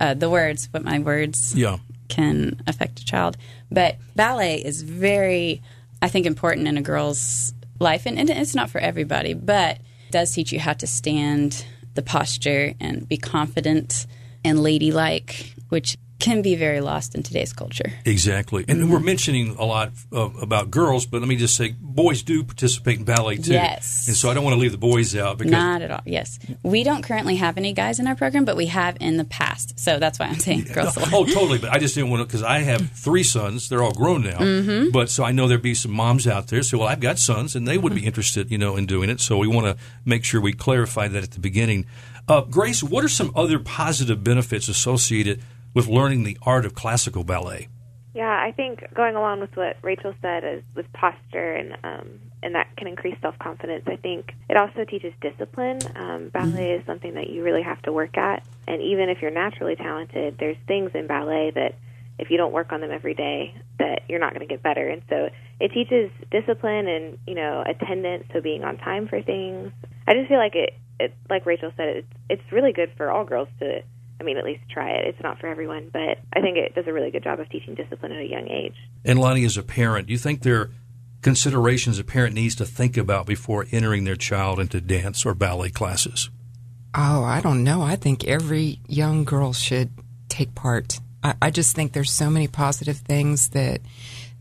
uh, 0.00 0.14
the 0.14 0.30
words 0.30 0.68
what 0.70 0.82
my 0.82 0.98
words 0.98 1.54
yeah. 1.54 1.76
can 2.08 2.62
affect 2.66 3.00
a 3.00 3.04
child. 3.04 3.36
But 3.70 3.96
ballet 4.16 4.64
is 4.64 4.80
very 4.80 5.60
i 6.00 6.08
think 6.08 6.24
important 6.24 6.68
in 6.68 6.78
a 6.78 6.82
girl's 6.82 7.52
life. 7.78 8.06
And, 8.06 8.18
and 8.18 8.30
it's 8.30 8.54
not 8.54 8.70
for 8.70 8.78
everybody 8.78 9.34
but 9.34 9.76
it 9.76 10.12
does 10.12 10.32
teach 10.32 10.52
you 10.52 10.58
how 10.58 10.72
to 10.72 10.86
stand 10.86 11.66
the 11.94 12.02
posture 12.02 12.72
and 12.80 13.06
be 13.06 13.18
confident 13.18 14.06
and 14.44 14.62
ladylike 14.62 15.54
which 15.68 15.96
can 16.20 16.42
be 16.42 16.54
very 16.54 16.80
lost 16.80 17.14
in 17.14 17.22
today's 17.22 17.52
culture. 17.52 17.92
Exactly. 18.04 18.64
And 18.68 18.78
mm-hmm. 18.78 18.92
we're 18.92 19.00
mentioning 19.00 19.56
a 19.56 19.64
lot 19.64 19.90
about 20.12 20.70
girls, 20.70 21.06
but 21.06 21.20
let 21.20 21.28
me 21.28 21.36
just 21.36 21.56
say 21.56 21.74
boys 21.80 22.22
do 22.22 22.44
participate 22.44 22.98
in 22.98 23.04
ballet 23.04 23.36
too. 23.36 23.54
Yes. 23.54 24.06
And 24.06 24.14
so 24.14 24.30
I 24.30 24.34
don't 24.34 24.44
want 24.44 24.54
to 24.54 24.60
leave 24.60 24.72
the 24.72 24.78
boys 24.78 25.16
out 25.16 25.38
because 25.38 25.50
Not 25.50 25.80
at 25.82 25.90
all. 25.90 26.02
Yes. 26.04 26.38
We 26.62 26.84
don't 26.84 27.02
currently 27.02 27.36
have 27.36 27.56
any 27.56 27.72
guys 27.72 27.98
in 27.98 28.06
our 28.06 28.14
program, 28.14 28.44
but 28.44 28.54
we 28.54 28.66
have 28.66 28.98
in 29.00 29.16
the 29.16 29.24
past. 29.24 29.80
So 29.80 29.98
that's 29.98 30.18
why 30.18 30.26
I'm 30.26 30.38
saying 30.38 30.64
girls. 30.74 30.96
No, 30.98 31.04
oh, 31.10 31.24
totally, 31.24 31.58
but 31.58 31.70
I 31.70 31.78
just 31.78 31.94
didn't 31.94 32.10
want 32.10 32.28
to 32.28 32.30
cuz 32.30 32.42
I 32.42 32.58
have 32.60 32.90
3 32.90 33.22
sons. 33.22 33.70
They're 33.70 33.82
all 33.82 33.92
grown 33.92 34.22
now. 34.22 34.38
Mm-hmm. 34.38 34.90
But 34.90 35.08
so 35.08 35.24
I 35.24 35.32
know 35.32 35.48
there'd 35.48 35.62
be 35.62 35.74
some 35.74 35.92
moms 35.92 36.26
out 36.26 36.48
there. 36.48 36.62
So 36.62 36.78
well, 36.78 36.88
I've 36.88 37.00
got 37.00 37.18
sons 37.18 37.56
and 37.56 37.66
they 37.66 37.78
would 37.78 37.94
be 37.94 38.04
interested, 38.04 38.50
you 38.50 38.58
know, 38.58 38.76
in 38.76 38.84
doing 38.84 39.08
it. 39.08 39.20
So 39.20 39.38
we 39.38 39.48
want 39.48 39.66
to 39.66 39.82
make 40.04 40.24
sure 40.24 40.40
we 40.40 40.52
clarify 40.52 41.08
that 41.08 41.22
at 41.22 41.30
the 41.30 41.40
beginning. 41.40 41.86
Uh, 42.30 42.42
Grace, 42.42 42.80
what 42.80 43.04
are 43.04 43.08
some 43.08 43.32
other 43.34 43.58
positive 43.58 44.22
benefits 44.22 44.68
associated 44.68 45.42
with 45.74 45.88
learning 45.88 46.22
the 46.22 46.38
art 46.42 46.64
of 46.64 46.76
classical 46.76 47.24
ballet? 47.24 47.66
Yeah, 48.14 48.30
I 48.30 48.52
think 48.52 48.84
going 48.94 49.16
along 49.16 49.40
with 49.40 49.56
what 49.56 49.78
Rachel 49.82 50.14
said 50.22 50.44
is 50.44 50.62
with 50.76 50.86
posture 50.92 51.54
and 51.54 51.76
um, 51.82 52.20
and 52.40 52.54
that 52.54 52.68
can 52.76 52.86
increase 52.86 53.16
self 53.20 53.36
confidence. 53.40 53.82
I 53.88 53.96
think 53.96 54.30
it 54.48 54.56
also 54.56 54.84
teaches 54.84 55.12
discipline. 55.20 55.80
Um, 55.96 56.28
ballet 56.28 56.68
mm-hmm. 56.68 56.80
is 56.80 56.86
something 56.86 57.14
that 57.14 57.30
you 57.30 57.42
really 57.42 57.62
have 57.62 57.82
to 57.82 57.92
work 57.92 58.16
at, 58.16 58.46
and 58.68 58.80
even 58.80 59.08
if 59.08 59.20
you're 59.20 59.32
naturally 59.32 59.74
talented, 59.74 60.36
there's 60.38 60.56
things 60.68 60.92
in 60.94 61.08
ballet 61.08 61.50
that 61.56 61.74
if 62.20 62.30
you 62.30 62.36
don't 62.36 62.52
work 62.52 62.70
on 62.70 62.80
them 62.80 62.92
every 62.92 63.14
day, 63.14 63.60
that 63.80 64.02
you're 64.08 64.20
not 64.20 64.34
going 64.34 64.46
to 64.46 64.54
get 64.54 64.62
better. 64.62 64.88
And 64.88 65.02
so 65.08 65.30
it 65.58 65.72
teaches 65.72 66.12
discipline 66.30 66.86
and 66.86 67.18
you 67.26 67.34
know 67.34 67.64
attendance, 67.66 68.26
so 68.32 68.40
being 68.40 68.62
on 68.62 68.76
time 68.78 69.08
for 69.08 69.20
things. 69.20 69.72
I 70.06 70.14
just 70.14 70.28
feel 70.28 70.38
like 70.38 70.54
it, 70.54 70.74
it 71.00 71.14
like 71.28 71.46
Rachel 71.46 71.72
said, 71.76 71.88
it's 71.88 72.12
it's 72.28 72.52
really 72.52 72.72
good 72.72 72.92
for 72.96 73.10
all 73.10 73.24
girls 73.24 73.48
to 73.58 73.82
I 74.20 74.22
mean, 74.22 74.36
at 74.36 74.44
least 74.44 74.62
try 74.70 74.90
it. 74.90 75.06
It's 75.06 75.22
not 75.22 75.38
for 75.38 75.46
everyone, 75.46 75.88
but 75.90 76.18
I 76.34 76.42
think 76.42 76.58
it 76.58 76.74
does 76.74 76.86
a 76.86 76.92
really 76.92 77.10
good 77.10 77.24
job 77.24 77.40
of 77.40 77.48
teaching 77.48 77.74
discipline 77.74 78.12
at 78.12 78.20
a 78.20 78.26
young 78.26 78.48
age. 78.48 78.74
And 79.02 79.18
Lani, 79.18 79.46
as 79.46 79.56
a 79.56 79.62
parent, 79.62 80.08
do 80.08 80.12
you 80.12 80.18
think 80.18 80.42
there 80.42 80.60
are 80.60 80.70
considerations 81.22 81.98
a 81.98 82.04
parent 82.04 82.34
needs 82.34 82.54
to 82.56 82.66
think 82.66 82.98
about 82.98 83.24
before 83.26 83.66
entering 83.70 84.04
their 84.04 84.16
child 84.16 84.60
into 84.60 84.80
dance 84.80 85.24
or 85.24 85.34
ballet 85.34 85.70
classes? 85.70 86.28
Oh, 86.94 87.24
I 87.24 87.40
don't 87.40 87.64
know. 87.64 87.80
I 87.80 87.96
think 87.96 88.26
every 88.26 88.80
young 88.86 89.24
girl 89.24 89.54
should 89.54 89.90
take 90.28 90.54
part. 90.54 91.00
I, 91.22 91.34
I 91.40 91.50
just 91.50 91.74
think 91.74 91.92
there's 91.92 92.12
so 92.12 92.28
many 92.28 92.46
positive 92.46 92.98
things 92.98 93.50
that 93.50 93.80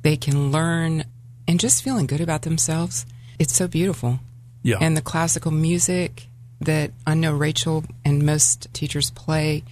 they 0.02 0.18
can 0.18 0.52
learn 0.52 1.06
and 1.48 1.60
just 1.60 1.84
feeling 1.84 2.06
good 2.06 2.22
about 2.22 2.42
themselves. 2.42 3.06
It's 3.38 3.56
so 3.56 3.68
beautiful. 3.68 4.20
Yeah. 4.62 4.78
And 4.82 4.98
the 4.98 5.02
classical 5.02 5.52
music 5.52 6.28
that 6.62 6.92
I 7.08 7.14
know 7.14 7.34
Rachel 7.34 7.84
and 8.04 8.26
most 8.26 8.74
teachers 8.74 9.12
play 9.12 9.64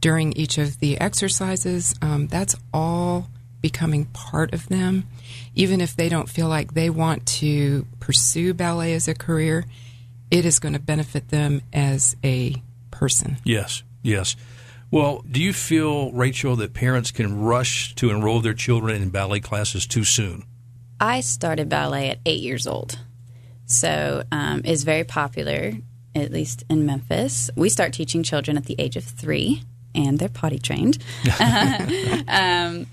during 0.00 0.32
each 0.34 0.58
of 0.58 0.78
the 0.78 1.00
exercises, 1.00 1.94
um, 2.00 2.28
that's 2.28 2.54
all 2.72 3.28
becoming 3.60 4.06
part 4.06 4.54
of 4.54 4.68
them. 4.68 5.06
Even 5.54 5.80
if 5.80 5.96
they 5.96 6.08
don't 6.08 6.28
feel 6.28 6.48
like 6.48 6.74
they 6.74 6.90
want 6.90 7.26
to 7.26 7.86
pursue 7.98 8.54
ballet 8.54 8.94
as 8.94 9.08
a 9.08 9.14
career, 9.14 9.64
it 10.30 10.44
is 10.44 10.58
going 10.58 10.74
to 10.74 10.78
benefit 10.78 11.28
them 11.28 11.62
as 11.72 12.14
a 12.22 12.54
person. 12.90 13.38
Yes, 13.44 13.82
yes. 14.02 14.36
Well, 14.90 15.24
do 15.30 15.42
you 15.42 15.52
feel, 15.52 16.12
Rachel, 16.12 16.56
that 16.56 16.72
parents 16.72 17.10
can 17.10 17.40
rush 17.40 17.94
to 17.96 18.10
enroll 18.10 18.40
their 18.40 18.54
children 18.54 19.02
in 19.02 19.10
ballet 19.10 19.40
classes 19.40 19.86
too 19.86 20.04
soon? 20.04 20.44
I 21.00 21.20
started 21.20 21.68
ballet 21.68 22.10
at 22.10 22.18
eight 22.24 22.40
years 22.40 22.66
old. 22.66 22.98
So 23.66 24.22
um, 24.32 24.62
it's 24.64 24.84
very 24.84 25.04
popular, 25.04 25.72
at 26.18 26.32
least 26.32 26.64
in 26.68 26.84
Memphis. 26.86 27.50
We 27.56 27.68
start 27.68 27.92
teaching 27.92 28.22
children 28.22 28.56
at 28.56 28.64
the 28.66 28.76
age 28.78 28.96
of 28.96 29.04
three 29.04 29.62
and 29.94 30.18
they're 30.18 30.28
potty 30.28 30.58
trained. 30.58 30.98
um, 32.28 32.86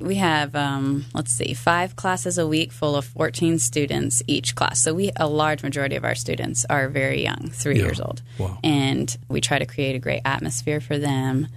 we 0.00 0.16
have, 0.16 0.54
um, 0.54 1.04
let's 1.14 1.32
see, 1.32 1.54
five 1.54 1.96
classes 1.96 2.38
a 2.38 2.46
week 2.46 2.72
full 2.72 2.96
of 2.96 3.04
14 3.04 3.58
students 3.58 4.22
each 4.26 4.54
class. 4.54 4.80
So 4.80 4.92
we, 4.92 5.10
a 5.16 5.26
large 5.28 5.62
majority 5.62 5.96
of 5.96 6.04
our 6.04 6.14
students 6.14 6.66
are 6.68 6.88
very 6.88 7.22
young, 7.22 7.50
three 7.52 7.76
Yeah. 7.78 7.84
years 7.84 8.00
old. 8.00 8.22
Wow. 8.38 8.58
And 8.64 9.16
we 9.28 9.40
try 9.40 9.58
to 9.58 9.66
create 9.66 9.94
a 9.96 10.00
great 10.00 10.22
atmosphere 10.24 10.80
for 10.80 10.98
them. 10.98 11.48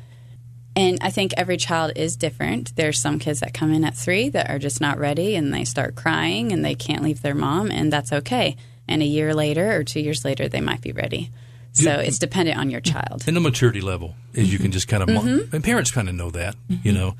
And 0.75 0.97
I 1.01 1.11
think 1.11 1.33
every 1.37 1.57
child 1.57 1.91
is 1.95 2.15
different. 2.15 2.75
There's 2.75 2.99
some 2.99 3.19
kids 3.19 3.41
that 3.41 3.53
come 3.53 3.73
in 3.73 3.83
at 3.83 3.95
three 3.95 4.29
that 4.29 4.49
are 4.49 4.57
just 4.59 4.81
not 4.81 4.97
ready 4.97 5.35
and 5.35 5.53
they 5.53 5.65
start 5.65 5.95
crying 5.95 6.51
and 6.51 6.63
they 6.65 6.73
can't 6.75 7.03
leave 7.03 7.21
their 7.21 7.35
mom, 7.35 7.69
and 7.69 7.91
that's 7.93 8.11
okay. 8.11 8.55
And 8.93 9.01
a 9.01 9.05
year 9.05 9.33
later 9.33 9.75
or 9.75 9.83
two 9.83 9.99
years 9.99 10.23
later, 10.23 10.47
they 10.47 10.61
might 10.61 10.81
be 10.81 10.91
ready. 10.91 11.31
So 11.71 11.89
Yeah. 11.89 11.97
it's 12.07 12.19
dependent 12.19 12.59
on 12.59 12.69
your 12.69 12.81
child. 12.81 13.23
And 13.25 13.35
the 13.35 13.41
maturity 13.41 13.81
level 13.81 14.15
is 14.33 14.53
you 14.53 14.59
can 14.59 14.71
just 14.71 14.87
kind 14.87 15.01
of, 15.01 15.09
Mm-hmm. 15.09 15.55
and 15.55 15.63
parents 15.63 15.89
kind 15.91 16.07
of 16.07 16.13
know 16.15 16.29
that, 16.31 16.55
you 16.83 16.91
know. 16.93 17.15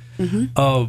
Uh, 0.55 0.85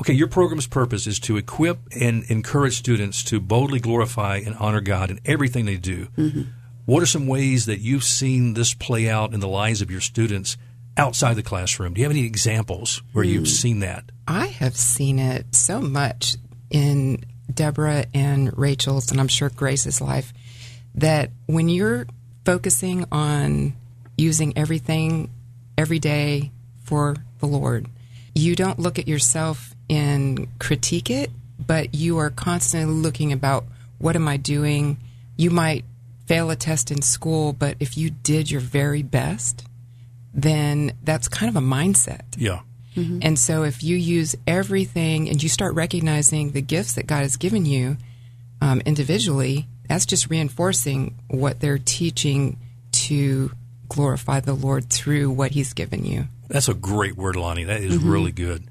okay, 0.00 0.14
your 0.14 0.28
program's 0.28 0.66
purpose 0.66 1.06
is 1.06 1.20
to 1.20 1.36
equip 1.36 1.78
and 2.00 2.24
encourage 2.30 2.76
students 2.78 3.22
to 3.24 3.38
boldly 3.40 3.78
glorify 3.80 4.38
and 4.38 4.54
honor 4.56 4.80
God 4.80 5.10
in 5.10 5.20
everything 5.26 5.66
they 5.66 5.76
do. 5.76 6.08
Mm-hmm. 6.16 6.42
What 6.86 7.02
are 7.02 7.06
some 7.06 7.26
ways 7.26 7.66
that 7.66 7.80
you've 7.80 8.04
seen 8.04 8.54
this 8.54 8.72
play 8.74 9.08
out 9.08 9.34
in 9.34 9.40
the 9.40 9.48
lives 9.48 9.82
of 9.82 9.90
your 9.90 10.00
students 10.00 10.56
outside 10.96 11.34
the 11.36 11.42
classroom? 11.42 11.92
Do 11.94 12.00
you 12.00 12.04
have 12.06 12.12
any 12.16 12.24
examples 12.24 13.02
where 13.12 13.24
Hmm. 13.24 13.30
you've 13.32 13.48
seen 13.48 13.80
that? 13.80 14.04
I 14.26 14.46
have 14.46 14.76
seen 14.76 15.18
it 15.18 15.54
so 15.54 15.80
much 15.82 16.36
in 16.70 17.24
Deborah 17.54 18.06
and 18.12 18.56
Rachel's, 18.56 19.10
and 19.10 19.20
I'm 19.20 19.28
sure 19.28 19.50
Grace's 19.50 20.00
life, 20.00 20.32
that 20.94 21.30
when 21.46 21.68
you're 21.68 22.06
focusing 22.44 23.06
on 23.10 23.74
using 24.16 24.56
everything 24.56 25.30
every 25.76 25.98
day 25.98 26.50
for 26.84 27.16
the 27.40 27.46
Lord, 27.46 27.86
you 28.34 28.54
don't 28.54 28.78
look 28.78 28.98
at 28.98 29.08
yourself 29.08 29.74
and 29.88 30.48
critique 30.58 31.10
it, 31.10 31.30
but 31.64 31.94
you 31.94 32.18
are 32.18 32.30
constantly 32.30 32.94
looking 32.94 33.32
about 33.32 33.64
what 33.98 34.16
am 34.16 34.28
I 34.28 34.36
doing? 34.36 34.98
You 35.36 35.50
might 35.50 35.84
fail 36.26 36.50
a 36.50 36.56
test 36.56 36.90
in 36.90 37.02
school, 37.02 37.52
but 37.52 37.76
if 37.80 37.96
you 37.96 38.10
did 38.10 38.50
your 38.50 38.60
very 38.60 39.02
best, 39.02 39.64
then 40.32 40.92
that's 41.02 41.28
kind 41.28 41.48
of 41.48 41.56
a 41.56 41.64
mindset. 41.64 42.22
Yeah. 42.36 42.60
And 42.96 43.38
so, 43.38 43.64
if 43.64 43.82
you 43.82 43.96
use 43.96 44.36
everything 44.46 45.28
and 45.28 45.42
you 45.42 45.48
start 45.48 45.74
recognizing 45.74 46.52
the 46.52 46.62
gifts 46.62 46.94
that 46.94 47.06
God 47.06 47.22
has 47.22 47.36
given 47.36 47.64
you 47.66 47.96
um, 48.60 48.80
individually, 48.86 49.66
that's 49.88 50.06
just 50.06 50.30
reinforcing 50.30 51.16
what 51.28 51.60
they're 51.60 51.78
teaching 51.78 52.58
to 52.92 53.50
glorify 53.88 54.40
the 54.40 54.54
Lord 54.54 54.90
through 54.90 55.30
what 55.30 55.50
He's 55.50 55.72
given 55.72 56.04
you. 56.04 56.28
That's 56.48 56.68
a 56.68 56.74
great 56.74 57.16
word, 57.16 57.36
Lani. 57.36 57.64
That 57.64 57.80
is 57.80 57.96
really 57.98 58.32
good. 58.32 58.64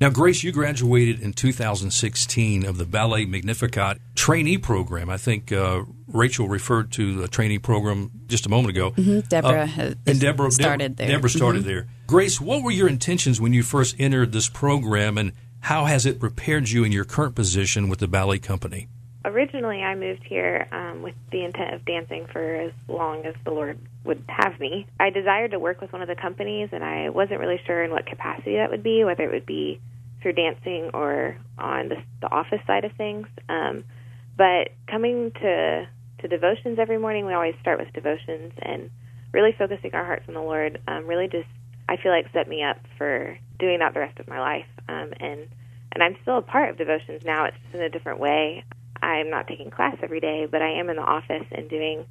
Now, 0.00 0.10
Grace, 0.10 0.42
you 0.42 0.52
graduated 0.52 1.20
in 1.20 1.32
2016 1.32 2.66
of 2.66 2.76
the 2.76 2.84
Ballet 2.84 3.24
Magnificat 3.24 3.98
trainee 4.14 4.58
program. 4.58 5.08
I 5.08 5.16
think 5.16 5.52
uh, 5.52 5.84
Rachel 6.08 6.48
referred 6.48 6.92
to 6.92 7.20
the 7.20 7.28
trainee 7.28 7.58
program 7.58 8.10
just 8.26 8.46
a 8.46 8.48
moment 8.48 8.76
ago. 8.76 8.90
Deborah 9.28 9.62
Uh, 9.62 9.66
has 9.66 9.96
and 10.06 10.20
Deborah 10.20 10.50
started 10.50 10.96
Deborah, 10.96 11.06
there. 11.06 11.16
Deborah 11.16 11.30
started 11.30 11.64
there. 11.64 11.86
Grace, 12.06 12.40
what 12.40 12.62
were 12.62 12.70
your 12.70 12.88
intentions 12.88 13.40
when 13.40 13.52
you 13.52 13.62
first 13.62 13.96
entered 13.98 14.32
this 14.32 14.48
program, 14.48 15.18
and 15.18 15.32
how 15.60 15.84
has 15.86 16.06
it 16.06 16.20
prepared 16.20 16.68
you 16.68 16.84
in 16.84 16.92
your 16.92 17.04
current 17.04 17.34
position 17.34 17.88
with 17.88 17.98
the 17.98 18.06
ballet 18.08 18.38
company? 18.38 18.88
Originally, 19.24 19.82
I 19.82 19.96
moved 19.96 20.22
here 20.22 20.68
um, 20.70 21.02
with 21.02 21.16
the 21.32 21.44
intent 21.44 21.74
of 21.74 21.84
dancing 21.84 22.26
for 22.32 22.54
as 22.54 22.72
long 22.86 23.26
as 23.26 23.34
the 23.44 23.50
Lord 23.50 23.76
would 24.04 24.22
have 24.28 24.60
me. 24.60 24.86
I 25.00 25.10
desired 25.10 25.50
to 25.50 25.58
work 25.58 25.80
with 25.80 25.92
one 25.92 26.00
of 26.00 26.06
the 26.06 26.14
companies, 26.14 26.68
and 26.70 26.84
I 26.84 27.08
wasn't 27.08 27.40
really 27.40 27.60
sure 27.66 27.82
in 27.82 27.90
what 27.90 28.06
capacity 28.06 28.54
that 28.54 28.70
would 28.70 28.84
be, 28.84 29.02
whether 29.02 29.24
it 29.24 29.32
would 29.32 29.46
be 29.46 29.80
through 30.22 30.34
dancing 30.34 30.90
or 30.94 31.36
on 31.58 31.88
the, 31.88 31.96
the 32.20 32.30
office 32.30 32.60
side 32.68 32.84
of 32.84 32.92
things. 32.92 33.26
Um, 33.48 33.82
but 34.36 34.68
coming 34.88 35.32
to 35.32 35.88
to 36.20 36.28
devotions 36.28 36.78
every 36.78 36.98
morning, 36.98 37.26
we 37.26 37.34
always 37.34 37.54
start 37.60 37.78
with 37.78 37.92
devotions 37.92 38.52
and 38.62 38.90
really 39.32 39.54
focusing 39.56 39.90
our 39.94 40.04
hearts 40.04 40.24
on 40.28 40.34
the 40.34 40.40
Lord. 40.40 40.80
Um, 40.88 41.06
really, 41.06 41.28
just 41.28 41.48
I 41.88 41.96
feel 41.96 42.12
like 42.12 42.26
set 42.32 42.48
me 42.48 42.62
up 42.62 42.78
for 42.98 43.38
doing 43.58 43.78
that 43.80 43.94
the 43.94 44.00
rest 44.00 44.18
of 44.18 44.28
my 44.28 44.40
life. 44.40 44.66
Um, 44.88 45.12
and 45.20 45.48
and 45.92 46.02
I'm 46.02 46.16
still 46.22 46.38
a 46.38 46.42
part 46.42 46.70
of 46.70 46.78
devotions 46.78 47.22
now. 47.24 47.44
It's 47.44 47.56
just 47.64 47.74
in 47.74 47.82
a 47.82 47.88
different 47.88 48.20
way. 48.20 48.64
I'm 49.02 49.30
not 49.30 49.46
taking 49.46 49.70
class 49.70 49.96
every 50.02 50.20
day, 50.20 50.46
but 50.50 50.62
I 50.62 50.72
am 50.72 50.90
in 50.90 50.96
the 50.96 51.02
office 51.02 51.46
and 51.52 51.68
doing 51.68 52.04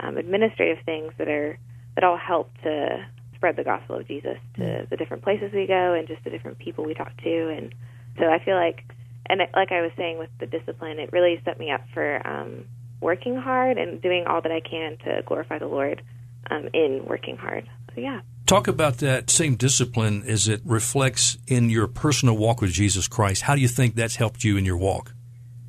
um, 0.00 0.16
administrative 0.16 0.84
things 0.84 1.12
that 1.18 1.28
are 1.28 1.58
that 1.94 2.04
all 2.04 2.16
help 2.16 2.50
to 2.62 3.06
spread 3.34 3.56
the 3.56 3.64
gospel 3.64 3.96
of 3.96 4.06
Jesus 4.06 4.38
to 4.56 4.86
the 4.88 4.96
different 4.96 5.22
places 5.22 5.50
we 5.52 5.66
go 5.66 5.94
and 5.94 6.06
just 6.08 6.22
the 6.24 6.30
different 6.30 6.58
people 6.58 6.84
we 6.84 6.94
talk 6.94 7.16
to. 7.22 7.48
And 7.48 7.74
so 8.18 8.26
I 8.26 8.42
feel 8.44 8.54
like, 8.54 8.84
and 9.28 9.40
like 9.54 9.72
I 9.72 9.82
was 9.82 9.90
saying 9.96 10.18
with 10.18 10.30
the 10.40 10.46
discipline, 10.46 10.98
it 10.98 11.12
really 11.12 11.40
set 11.44 11.58
me 11.58 11.70
up 11.70 11.82
for 11.92 12.26
um, 12.26 12.64
working 13.02 13.36
hard 13.36 13.78
and 13.78 14.00
doing 14.00 14.26
all 14.26 14.40
that 14.40 14.52
I 14.52 14.60
can 14.60 14.96
to 15.04 15.22
glorify 15.26 15.58
the 15.58 15.66
Lord 15.66 16.02
um, 16.50 16.68
in 16.72 17.04
working 17.06 17.36
hard. 17.36 17.68
So 17.94 18.00
yeah. 18.00 18.20
Talk 18.46 18.68
about 18.68 18.98
that 18.98 19.30
same 19.30 19.56
discipline 19.56 20.24
as 20.26 20.48
it 20.48 20.60
reflects 20.64 21.38
in 21.46 21.70
your 21.70 21.86
personal 21.86 22.36
walk 22.36 22.60
with 22.60 22.72
Jesus 22.72 23.08
Christ. 23.08 23.42
How 23.42 23.54
do 23.54 23.60
you 23.60 23.68
think 23.68 23.94
that's 23.94 24.16
helped 24.16 24.44
you 24.44 24.56
in 24.56 24.64
your 24.64 24.76
walk? 24.76 25.14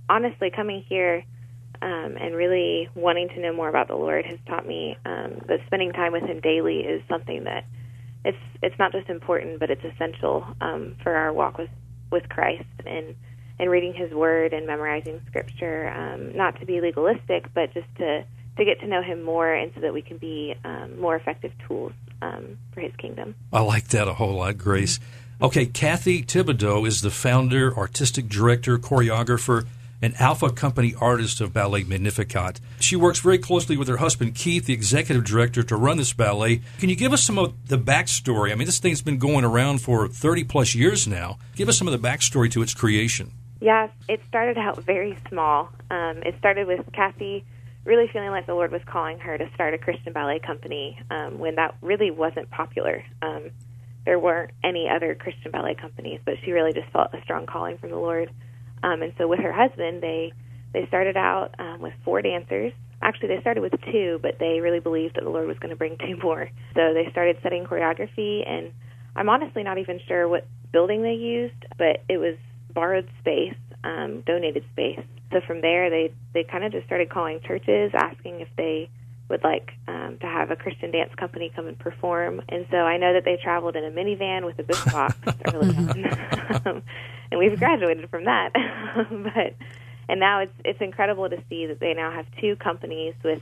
honestly, 0.09 0.51
coming 0.51 0.83
here 0.87 1.23
um, 1.81 2.15
and 2.19 2.35
really 2.35 2.89
wanting 2.95 3.29
to 3.29 3.39
know 3.39 3.53
more 3.53 3.69
about 3.69 3.87
the 3.87 3.95
Lord 3.95 4.25
has 4.25 4.39
taught 4.47 4.65
me 4.65 4.97
um, 5.05 5.41
that 5.47 5.59
spending 5.65 5.91
time 5.91 6.13
with 6.13 6.23
Him 6.23 6.39
daily 6.39 6.79
is 6.79 7.01
something 7.09 7.43
that 7.45 7.65
it's 8.25 8.37
it's 8.61 8.77
not 8.79 8.91
just 8.91 9.09
important, 9.09 9.59
but 9.59 9.69
it's 9.69 9.83
essential 9.83 10.45
um, 10.61 10.95
for 11.03 11.13
our 11.13 11.33
walk 11.33 11.57
with 11.57 11.69
with 12.11 12.29
Christ 12.29 12.63
and 12.85 13.15
and 13.59 13.69
reading 13.69 13.93
His 13.93 14.11
Word 14.11 14.53
and 14.53 14.65
memorizing 14.67 15.21
Scripture. 15.27 15.89
Um, 15.89 16.35
not 16.35 16.59
to 16.59 16.65
be 16.65 16.81
legalistic, 16.81 17.45
but 17.53 17.73
just 17.73 17.87
to 17.97 18.25
to 18.57 18.65
get 18.65 18.79
to 18.81 18.87
know 18.87 19.01
Him 19.01 19.23
more, 19.23 19.51
and 19.51 19.71
so 19.73 19.81
that 19.81 19.93
we 19.93 20.01
can 20.01 20.17
be 20.17 20.53
um, 20.63 20.99
more 20.99 21.15
effective 21.15 21.51
tools 21.67 21.93
um, 22.21 22.57
for 22.73 22.81
His 22.81 22.95
kingdom. 22.97 23.35
I 23.51 23.61
like 23.61 23.87
that 23.89 24.07
a 24.07 24.13
whole 24.13 24.35
lot, 24.35 24.57
Grace. 24.57 24.99
Okay, 25.41 25.65
Kathy 25.65 26.23
Thibodeaux 26.23 26.87
is 26.87 27.01
the 27.01 27.09
founder, 27.09 27.75
artistic 27.75 28.29
director, 28.29 28.77
choreographer, 28.77 29.65
and 30.03 30.13
Alpha 30.19 30.51
Company 30.51 30.93
artist 30.99 31.41
of 31.41 31.53
Ballet 31.53 31.83
Magnificat. 31.83 32.59
She 32.79 32.95
works 32.95 33.19
very 33.19 33.37
closely 33.37 33.77
with 33.77 33.87
her 33.87 33.97
husband, 33.97 34.35
Keith, 34.35 34.65
the 34.65 34.73
executive 34.73 35.23
director, 35.23 35.63
to 35.63 35.75
run 35.75 35.97
this 35.97 36.13
ballet. 36.13 36.61
Can 36.77 36.89
you 36.89 36.95
give 36.95 37.13
us 37.13 37.23
some 37.23 37.37
of 37.37 37.69
the 37.69 37.77
backstory? 37.77 38.51
I 38.51 38.55
mean, 38.55 38.65
this 38.65 38.79
thing's 38.79 39.01
been 39.01 39.17
going 39.17 39.45
around 39.45 39.81
for 39.81 40.07
30 40.07 40.43
plus 40.43 40.75
years 40.75 41.07
now. 41.07 41.39
Give 41.55 41.69
us 41.69 41.77
some 41.77 41.87
of 41.87 41.99
the 41.99 42.07
backstory 42.07 42.51
to 42.51 42.61
its 42.61 42.73
creation. 42.73 43.31
Yeah, 43.63 43.87
it 44.09 44.19
started 44.27 44.57
out 44.57 44.83
very 44.83 45.17
small. 45.29 45.69
Um, 45.89 46.17
it 46.25 46.35
started 46.37 46.67
with 46.67 46.81
Kathy 46.91 47.45
really 47.85 48.09
feeling 48.11 48.29
like 48.29 48.45
the 48.45 48.53
Lord 48.53 48.73
was 48.73 48.81
calling 48.85 49.19
her 49.19 49.37
to 49.37 49.49
start 49.55 49.73
a 49.73 49.77
Christian 49.77 50.11
ballet 50.11 50.39
company 50.39 50.99
um, 51.09 51.39
when 51.39 51.55
that 51.55 51.73
really 51.81 52.11
wasn't 52.11 52.51
popular. 52.51 53.05
Um, 53.21 53.51
there 54.05 54.19
weren't 54.19 54.51
any 54.65 54.89
other 54.93 55.15
Christian 55.15 55.51
ballet 55.51 55.75
companies, 55.75 56.19
but 56.25 56.33
she 56.43 56.51
really 56.51 56.73
just 56.73 56.91
felt 56.91 57.13
a 57.13 57.21
strong 57.23 57.45
calling 57.45 57.77
from 57.77 57.91
the 57.91 57.95
Lord. 57.97 58.31
Um, 58.83 59.01
and 59.01 59.13
so 59.17 59.29
with 59.29 59.39
her 59.39 59.53
husband, 59.53 60.03
they 60.03 60.33
they 60.73 60.85
started 60.87 61.15
out 61.15 61.55
um, 61.57 61.79
with 61.79 61.93
four 62.03 62.21
dancers. 62.21 62.73
Actually, 63.01 63.29
they 63.29 63.39
started 63.39 63.61
with 63.61 63.75
two, 63.93 64.19
but 64.21 64.39
they 64.39 64.59
really 64.59 64.81
believed 64.81 65.15
that 65.15 65.23
the 65.23 65.29
Lord 65.29 65.47
was 65.47 65.57
going 65.59 65.69
to 65.69 65.77
bring 65.77 65.97
two 65.99 66.17
more. 66.21 66.49
So 66.73 66.93
they 66.93 67.07
started 67.11 67.37
studying 67.39 67.63
choreography, 67.63 68.45
and 68.45 68.73
I'm 69.15 69.29
honestly 69.29 69.63
not 69.63 69.77
even 69.77 70.01
sure 70.05 70.27
what 70.27 70.47
building 70.73 71.01
they 71.01 71.13
used, 71.13 71.63
but 71.77 72.03
it 72.09 72.17
was 72.17 72.35
borrowed 72.73 73.07
space, 73.19 73.55
um, 73.83 74.21
donated 74.21 74.63
space. 74.71 74.99
So 75.31 75.41
from 75.45 75.61
there, 75.61 75.89
they 75.89 76.13
they 76.33 76.43
kind 76.43 76.63
of 76.63 76.71
just 76.71 76.85
started 76.85 77.09
calling 77.09 77.39
churches, 77.41 77.91
asking 77.93 78.41
if 78.41 78.49
they 78.57 78.89
would 79.29 79.43
like 79.43 79.71
um, 79.87 80.17
to 80.19 80.27
have 80.27 80.51
a 80.51 80.55
Christian 80.55 80.91
dance 80.91 81.13
company 81.15 81.51
come 81.55 81.67
and 81.67 81.77
perform. 81.79 82.41
And 82.49 82.67
so 82.69 82.77
I 82.77 82.97
know 82.97 83.13
that 83.13 83.25
they 83.25 83.37
traveled 83.41 83.75
in 83.75 83.83
a 83.83 83.89
minivan 83.89 84.45
with 84.45 84.59
a 84.59 84.63
book 84.63 84.83
box 84.91 85.15
early 85.53 85.75
on, 85.75 86.61
um, 86.65 86.83
and 87.31 87.39
we've 87.39 87.57
graduated 87.57 88.09
from 88.09 88.25
that. 88.25 88.51
but 88.53 89.55
and 90.09 90.19
now 90.19 90.39
it's 90.39 90.53
it's 90.63 90.81
incredible 90.81 91.29
to 91.29 91.37
see 91.49 91.65
that 91.67 91.79
they 91.79 91.93
now 91.93 92.11
have 92.11 92.25
two 92.39 92.55
companies 92.57 93.15
with 93.23 93.41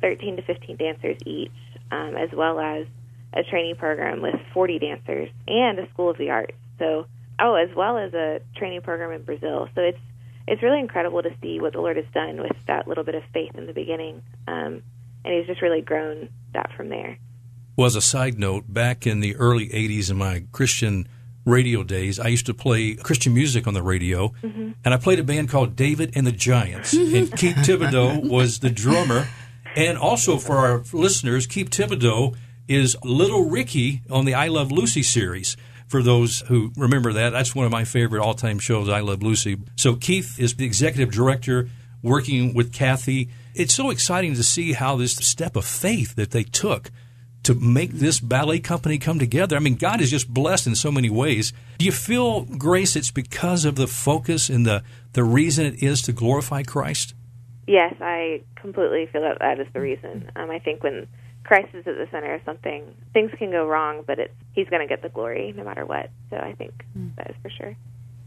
13 0.00 0.36
to 0.36 0.42
15 0.42 0.76
dancers 0.76 1.16
each, 1.26 1.50
um, 1.90 2.16
as 2.16 2.30
well 2.32 2.58
as 2.60 2.86
a 3.34 3.42
training 3.42 3.76
program 3.76 4.22
with 4.22 4.36
40 4.54 4.78
dancers 4.78 5.28
and 5.46 5.78
a 5.78 5.88
school 5.90 6.10
of 6.10 6.16
the 6.16 6.30
arts. 6.30 6.56
So 6.78 7.06
oh, 7.38 7.54
as 7.54 7.74
well 7.74 7.98
as 7.98 8.14
a 8.14 8.40
training 8.56 8.82
program 8.82 9.12
in 9.12 9.22
Brazil. 9.22 9.68
So 9.74 9.82
it's 9.82 9.98
it's 10.46 10.62
really 10.62 10.80
incredible 10.80 11.22
to 11.22 11.30
see 11.42 11.60
what 11.60 11.74
the 11.74 11.80
Lord 11.80 11.96
has 11.96 12.06
done 12.14 12.40
with 12.40 12.56
that 12.66 12.88
little 12.88 13.04
bit 13.04 13.14
of 13.14 13.22
faith 13.34 13.54
in 13.54 13.66
the 13.66 13.74
beginning, 13.74 14.22
um, 14.46 14.82
and 15.24 15.34
He's 15.34 15.46
just 15.46 15.62
really 15.62 15.82
grown 15.82 16.30
that 16.54 16.70
from 16.76 16.88
there. 16.88 17.18
Well, 17.76 17.86
as 17.86 17.94
a 17.94 18.00
side 18.00 18.38
note, 18.38 18.64
back 18.66 19.06
in 19.06 19.20
the 19.20 19.36
early 19.36 19.68
80s 19.68 20.10
in 20.10 20.16
my 20.16 20.44
Christian 20.50 21.06
radio 21.44 21.82
days, 21.82 22.18
I 22.18 22.28
used 22.28 22.46
to 22.46 22.54
play 22.54 22.94
Christian 22.94 23.34
music 23.34 23.66
on 23.66 23.74
the 23.74 23.82
radio, 23.82 24.28
mm-hmm. 24.42 24.72
and 24.84 24.94
I 24.94 24.96
played 24.96 25.18
a 25.18 25.22
band 25.22 25.48
called 25.48 25.76
David 25.76 26.12
and 26.14 26.26
the 26.26 26.32
Giants. 26.32 26.92
and 26.94 27.30
Keith 27.36 27.56
Thibodeaux 27.56 28.28
was 28.28 28.60
the 28.60 28.70
drummer. 28.70 29.28
And 29.76 29.96
also 29.96 30.38
for 30.38 30.56
our 30.56 30.82
listeners, 30.92 31.46
Keith 31.46 31.70
Thibodeaux 31.70 32.34
is 32.66 32.96
Little 33.04 33.48
Ricky 33.48 34.02
on 34.10 34.24
the 34.24 34.34
I 34.34 34.48
Love 34.48 34.72
Lucy 34.72 35.02
series. 35.02 35.56
For 35.88 36.02
those 36.02 36.40
who 36.40 36.70
remember 36.76 37.12
that, 37.14 37.30
that's 37.30 37.54
one 37.54 37.64
of 37.64 37.72
my 37.72 37.84
favorite 37.84 38.22
all 38.22 38.34
time 38.34 38.58
shows, 38.58 38.88
I 38.88 39.00
Love 39.00 39.22
Lucy. 39.22 39.56
So 39.76 39.96
Keith 39.96 40.38
is 40.38 40.54
the 40.54 40.66
executive 40.66 41.10
director 41.10 41.68
working 42.02 42.54
with 42.54 42.72
Kathy. 42.72 43.30
It's 43.54 43.74
so 43.74 43.90
exciting 43.90 44.34
to 44.34 44.42
see 44.42 44.74
how 44.74 44.96
this 44.96 45.16
step 45.16 45.56
of 45.56 45.64
faith 45.64 46.14
that 46.16 46.30
they 46.30 46.44
took 46.44 46.90
to 47.44 47.54
make 47.54 47.92
this 47.92 48.20
ballet 48.20 48.58
company 48.58 48.98
come 48.98 49.18
together. 49.18 49.56
I 49.56 49.60
mean, 49.60 49.76
God 49.76 50.02
is 50.02 50.10
just 50.10 50.28
blessed 50.28 50.66
in 50.66 50.74
so 50.74 50.92
many 50.92 51.08
ways. 51.08 51.52
Do 51.78 51.86
you 51.86 51.92
feel, 51.92 52.42
Grace, 52.42 52.94
it's 52.94 53.10
because 53.10 53.64
of 53.64 53.76
the 53.76 53.86
focus 53.86 54.50
and 54.50 54.66
the, 54.66 54.82
the 55.14 55.24
reason 55.24 55.64
it 55.64 55.82
is 55.82 56.02
to 56.02 56.12
glorify 56.12 56.62
Christ? 56.62 57.14
Yes, 57.66 57.94
I 58.00 58.42
completely 58.56 59.06
feel 59.06 59.22
that 59.22 59.38
that 59.40 59.60
is 59.60 59.66
the 59.72 59.80
reason. 59.80 60.30
Um, 60.36 60.50
I 60.50 60.58
think 60.58 60.82
when 60.82 61.06
Christ 61.48 61.68
is 61.72 61.86
at 61.86 61.96
the 61.96 62.06
center 62.10 62.34
of 62.34 62.42
something, 62.44 62.94
things 63.14 63.30
can 63.38 63.50
go 63.50 63.66
wrong, 63.66 64.04
but 64.06 64.18
it's 64.18 64.34
He's 64.52 64.68
going 64.68 64.82
to 64.82 64.86
get 64.86 65.00
the 65.00 65.08
glory 65.08 65.54
no 65.56 65.64
matter 65.64 65.86
what. 65.86 66.10
So 66.28 66.36
I 66.36 66.52
think 66.52 66.84
mm. 66.96 67.16
that 67.16 67.30
is 67.30 67.36
for 67.40 67.48
sure. 67.48 67.74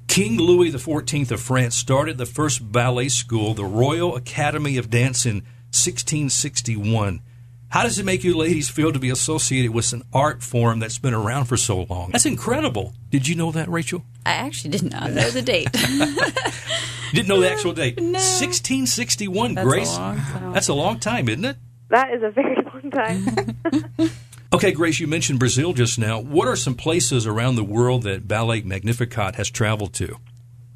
King 0.07 0.39
Louis 0.39 0.71
XIV 0.71 1.29
of 1.29 1.39
France 1.39 1.75
started 1.75 2.17
the 2.17 2.25
first 2.25 2.71
ballet 2.71 3.09
school, 3.09 3.53
the 3.53 3.63
Royal 3.63 4.15
Academy 4.15 4.75
of 4.77 4.89
Dance, 4.89 5.27
in 5.27 5.41
1661. 5.69 7.21
How 7.69 7.83
does 7.83 7.99
it 7.99 8.05
make 8.05 8.23
you 8.23 8.35
ladies 8.35 8.69
feel 8.69 8.91
to 8.91 8.97
be 8.97 9.11
associated 9.11 9.71
with 9.71 9.93
an 9.93 10.01
art 10.11 10.41
form 10.41 10.79
that's 10.79 10.97
been 10.97 11.13
around 11.13 11.45
for 11.45 11.57
so 11.57 11.83
long? 11.83 12.09
That's 12.11 12.25
incredible. 12.25 12.95
Did 13.11 13.27
you 13.27 13.35
know 13.35 13.51
that, 13.51 13.69
Rachel? 13.69 14.03
I 14.25 14.31
actually 14.31 14.71
did 14.71 14.89
not 14.89 15.11
know 15.11 15.29
the 15.29 15.43
date. 15.43 15.71
didn't 17.13 17.27
know 17.27 17.39
the 17.39 17.51
actual 17.51 17.73
date. 17.73 17.99
No. 18.01 18.17
1661, 18.17 19.53
that's 19.53 19.67
Grace. 19.67 19.95
A 19.95 20.51
that's 20.53 20.69
a 20.69 20.73
long 20.73 20.99
time, 20.99 21.29
isn't 21.29 21.45
it? 21.45 21.57
That 21.91 22.13
is 22.13 22.23
a 22.23 22.31
very 22.31 22.55
long 22.73 22.89
time. 22.89 24.09
okay, 24.53 24.71
Grace, 24.71 24.99
you 25.01 25.07
mentioned 25.07 25.39
Brazil 25.39 25.73
just 25.73 25.99
now. 25.99 26.19
What 26.21 26.47
are 26.47 26.55
some 26.55 26.73
places 26.73 27.27
around 27.27 27.55
the 27.55 27.65
world 27.65 28.03
that 28.03 28.29
Ballet 28.29 28.61
Magnificat 28.61 29.35
has 29.35 29.49
traveled 29.49 29.93
to? 29.95 30.15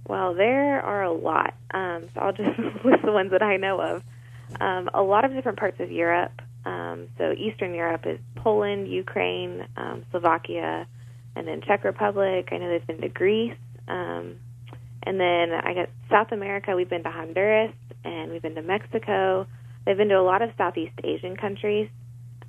Well, 0.07 0.33
there 0.33 0.81
are 0.81 1.03
a 1.03 1.13
lot. 1.13 1.53
Um, 1.71 2.03
so 2.13 2.19
I'll 2.19 2.33
just 2.33 2.59
list 2.85 3.03
the 3.03 3.13
ones 3.13 3.31
that 3.31 3.41
I 3.41 3.55
know 3.55 3.79
of. 3.79 4.03
Um, 4.59 4.89
a 4.93 5.01
lot 5.01 5.23
of 5.23 5.31
different 5.31 5.57
parts 5.57 5.79
of 5.79 5.89
Europe. 5.89 6.41
Um, 6.65 7.07
so 7.17 7.31
Eastern 7.31 7.73
Europe 7.73 8.05
is 8.05 8.19
Poland, 8.35 8.89
Ukraine, 8.89 9.65
um, 9.77 10.05
Slovakia, 10.11 10.85
and 11.37 11.47
then 11.47 11.61
Czech 11.61 11.85
Republic. 11.85 12.49
I 12.51 12.57
know 12.57 12.69
they've 12.69 12.85
been 12.85 13.01
to 13.01 13.09
Greece. 13.09 13.57
Um, 13.87 14.35
and 15.03 15.17
then 15.17 15.53
I 15.53 15.73
got 15.73 15.89
South 16.09 16.33
America. 16.33 16.75
We've 16.75 16.89
been 16.89 17.03
to 17.03 17.11
Honduras 17.11 17.73
and 18.03 18.31
we've 18.31 18.41
been 18.41 18.55
to 18.55 18.61
Mexico. 18.61 19.47
They've 19.85 19.97
been 19.97 20.09
to 20.09 20.19
a 20.19 20.23
lot 20.23 20.41
of 20.41 20.51
Southeast 20.57 20.93
Asian 21.03 21.37
countries, 21.37 21.89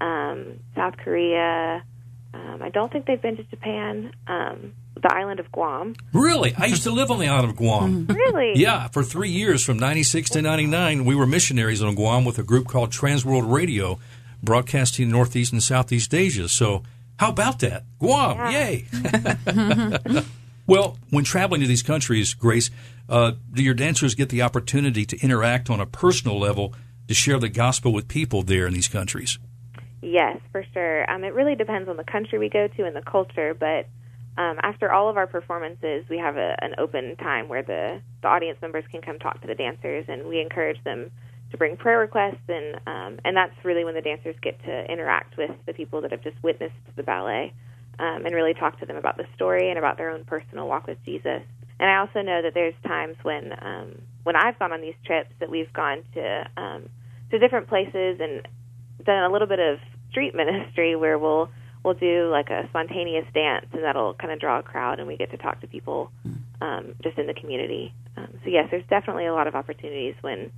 um, 0.00 0.61
South 0.75 0.97
Korea. 0.97 1.85
Um, 2.33 2.62
I 2.62 2.71
don't 2.71 2.90
think 2.93 3.07
they've 3.07 3.21
been 3.21 3.37
to 3.37 3.45
Japan. 3.45 4.12
Um, 4.26 4.73
the 5.02 5.14
island 5.14 5.40
of 5.40 5.52
Guam. 5.52 5.95
Really? 6.12 6.55
I 6.57 6.66
used 6.66 6.83
to 6.85 6.90
live 6.90 7.11
on 7.11 7.19
the 7.19 7.28
island 7.28 7.50
of 7.50 7.57
Guam. 7.57 8.07
really? 8.09 8.52
Yeah, 8.55 8.88
for 8.88 9.02
three 9.02 9.31
years 9.31 9.62
from 9.62 9.78
96 9.78 10.31
to 10.31 10.43
99, 10.43 11.05
we 11.05 11.14
were 11.14 11.26
missionaries 11.26 11.83
on 11.83 11.95
Guam 11.95 12.25
with 12.25 12.38
a 12.38 12.43
group 12.43 12.66
called 12.66 12.90
Transworld 12.90 13.50
Radio, 13.50 13.99
broadcasting 14.43 15.11
Northeast 15.11 15.52
and 15.52 15.62
Southeast 15.62 16.14
Asia. 16.14 16.49
So, 16.49 16.83
how 17.19 17.31
about 17.31 17.61
that? 17.61 17.85
Guam, 17.99 18.38
yeah. 18.50 18.69
yay! 18.69 18.87
well, 20.66 20.99
when 21.11 21.25
traveling 21.25 21.61
to 21.61 21.66
these 21.66 21.83
countries, 21.83 22.35
Grace, 22.35 22.71
uh, 23.09 23.33
do 23.52 23.62
your 23.62 23.75
dancers 23.75 24.14
get 24.14 24.31
the 24.31 24.43
opportunity 24.43 25.05
to 25.07 25.19
interact 25.21 25.71
on 25.71 25.81
a 25.81 25.87
personal 25.87 26.38
level 26.38 26.75
to 27.09 27.15
share 27.15 27.39
the 27.39 27.49
gospel 27.49 27.93
with 27.93 28.09
people 28.09 28.43
there 28.43 28.67
in 28.67 28.75
these 28.75 28.88
countries? 28.88 29.38
Yes, 30.03 30.38
for 30.53 30.64
sure. 30.73 31.11
Um, 31.11 31.25
it 31.25 31.35
really 31.35 31.55
depends 31.55 31.88
on 31.88 31.97
the 31.97 32.05
country 32.05 32.38
we 32.38 32.49
go 32.49 32.69
to 32.69 32.85
and 32.85 32.95
the 32.95 33.03
culture, 33.03 33.55
but 33.55 33.88
um, 34.38 34.59
after 34.62 34.92
all 34.92 35.09
of 35.09 35.16
our 35.16 35.27
performances, 35.27 36.05
we 36.11 36.19
have 36.19 36.37
a, 36.37 36.57
an 36.62 36.75
open 36.79 37.16
time 37.16 37.49
where 37.49 37.62
the, 37.62 38.01
the 38.23 38.29
audience 38.29 38.59
members 38.61 38.85
can 38.90 39.01
come 39.01 39.19
talk 39.19 39.40
to 39.40 39.47
the 39.47 39.55
dancers, 39.55 40.05
and 40.09 40.27
we 40.27 40.40
encourage 40.40 40.83
them 40.85 41.11
to 41.51 41.57
bring 41.57 41.77
prayer 41.77 41.99
requests, 41.99 42.42
and 42.49 42.75
um, 42.87 43.19
and 43.25 43.37
that's 43.37 43.55
really 43.64 43.85
when 43.85 43.95
the 43.95 44.03
dancers 44.03 44.37
get 44.42 44.62
to 44.64 44.92
interact 44.92 45.37
with 45.37 45.53
the 45.64 45.73
people 45.73 46.03
that 46.03 46.11
have 46.11 46.23
just 46.23 46.37
witnessed 46.42 46.75
the 46.97 47.03
ballet, 47.03 47.53
um, 47.99 48.27
and 48.27 48.35
really 48.35 48.53
talk 48.53 48.79
to 48.81 48.87
them 48.87 48.97
about 48.97 49.16
the 49.16 49.25
story 49.35 49.71
and 49.71 49.79
about 49.79 49.97
their 49.97 50.11
own 50.11 50.25
personal 50.25 50.69
walk 50.69 50.87
with 50.87 50.99
Jesus. 51.05 51.42
And 51.79 51.90
I 51.90 51.99
also 51.99 52.21
know 52.21 52.42
that 52.42 52.53
there's 52.53 52.75
times 52.87 53.16
when 53.23 53.53
um, 53.62 54.03
when 54.27 54.35
I've 54.35 54.59
gone 54.59 54.73
on 54.73 54.81
these 54.81 54.97
trips 55.05 55.31
that 55.39 55.49
we've 55.49 55.73
gone 55.73 56.03
to 56.15 56.51
um, 56.57 56.89
to 57.31 57.39
different 57.39 57.69
places 57.69 58.19
and 58.21 58.43
done 59.05 59.23
a 59.23 59.31
little 59.31 59.47
bit 59.47 59.61
of 59.61 59.79
street 60.11 60.35
ministry 60.43 60.97
where 60.97 61.17
we'll 61.17 61.49
we'll 61.85 61.95
do 61.95 62.29
like 62.29 62.51
a 62.51 62.67
spontaneous 62.71 63.25
dance, 63.33 63.67
and 63.73 63.85
that'll 63.85 64.15
kind 64.15 64.33
of 64.33 64.41
draw 64.41 64.59
a 64.59 64.65
crowd, 64.65 64.99
and 64.99 65.07
we 65.07 65.17
get 65.17 65.31
to 65.31 65.37
talk 65.37 65.61
to 65.61 65.69
people 65.69 66.11
um, 66.61 66.97
just 67.05 67.17
in 67.19 67.29
the 67.29 67.35
community. 67.35 67.95
Um, 68.17 68.27
so 68.43 68.51
yes, 68.51 68.67
there's 68.73 68.85
definitely 68.91 69.27
a 69.27 69.33
lot 69.33 69.47
of 69.47 69.55
opportunities 69.55 70.17
when 70.23 70.51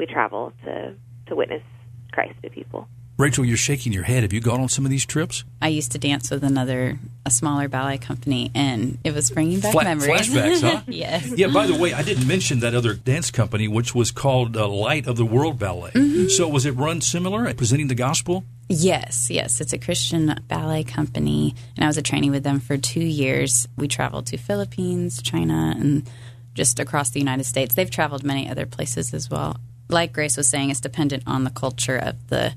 we 0.00 0.06
travel 0.06 0.52
to 0.64 0.96
to 1.28 1.36
witness 1.36 1.62
Christ 2.10 2.34
to 2.42 2.50
people. 2.50 2.88
Rachel, 3.18 3.44
you're 3.44 3.56
shaking 3.58 3.92
your 3.92 4.04
head. 4.04 4.22
Have 4.22 4.32
you 4.32 4.40
gone 4.40 4.60
on 4.60 4.68
some 4.68 4.84
of 4.84 4.90
these 4.90 5.04
trips? 5.04 5.44
I 5.60 5.68
used 5.68 5.92
to 5.92 5.98
dance 5.98 6.30
with 6.30 6.42
another, 6.42 6.98
a 7.26 7.30
smaller 7.30 7.68
ballet 7.68 7.98
company, 7.98 8.50
and 8.54 8.98
it 9.04 9.14
was 9.14 9.30
bringing 9.30 9.60
back 9.60 9.72
Fla- 9.72 9.84
memories. 9.84 10.28
Flashbacks, 10.28 10.62
huh? 10.62 10.80
yes. 10.88 11.30
Yeah. 11.36 11.48
By 11.48 11.66
the 11.66 11.76
way, 11.76 11.92
I 11.92 12.02
didn't 12.02 12.26
mention 12.26 12.60
that 12.60 12.74
other 12.74 12.94
dance 12.94 13.30
company, 13.30 13.68
which 13.68 13.94
was 13.94 14.10
called 14.10 14.56
uh, 14.56 14.66
Light 14.66 15.06
of 15.06 15.16
the 15.16 15.26
World 15.26 15.58
Ballet. 15.58 15.90
Mm-hmm. 15.90 16.28
So, 16.28 16.48
was 16.48 16.64
it 16.64 16.72
run 16.72 17.00
similar, 17.00 17.52
presenting 17.54 17.88
the 17.88 17.94
gospel? 17.94 18.44
Yes, 18.68 19.30
yes. 19.30 19.60
It's 19.60 19.74
a 19.74 19.78
Christian 19.78 20.40
ballet 20.48 20.82
company, 20.82 21.54
and 21.76 21.84
I 21.84 21.86
was 21.88 21.98
a 21.98 22.02
trainee 22.02 22.30
with 22.30 22.44
them 22.44 22.60
for 22.60 22.78
two 22.78 23.04
years. 23.04 23.68
We 23.76 23.88
traveled 23.88 24.26
to 24.28 24.38
Philippines, 24.38 25.20
China, 25.20 25.74
and 25.76 26.08
just 26.54 26.80
across 26.80 27.10
the 27.10 27.20
United 27.20 27.44
States. 27.44 27.74
They've 27.74 27.90
traveled 27.90 28.24
many 28.24 28.48
other 28.48 28.66
places 28.66 29.12
as 29.12 29.28
well. 29.28 29.58
Like 29.88 30.12
Grace 30.12 30.36
was 30.36 30.48
saying, 30.48 30.70
it's 30.70 30.80
dependent 30.80 31.24
on 31.26 31.44
the 31.44 31.50
culture 31.50 31.98
of 31.98 32.16
the 32.28 32.54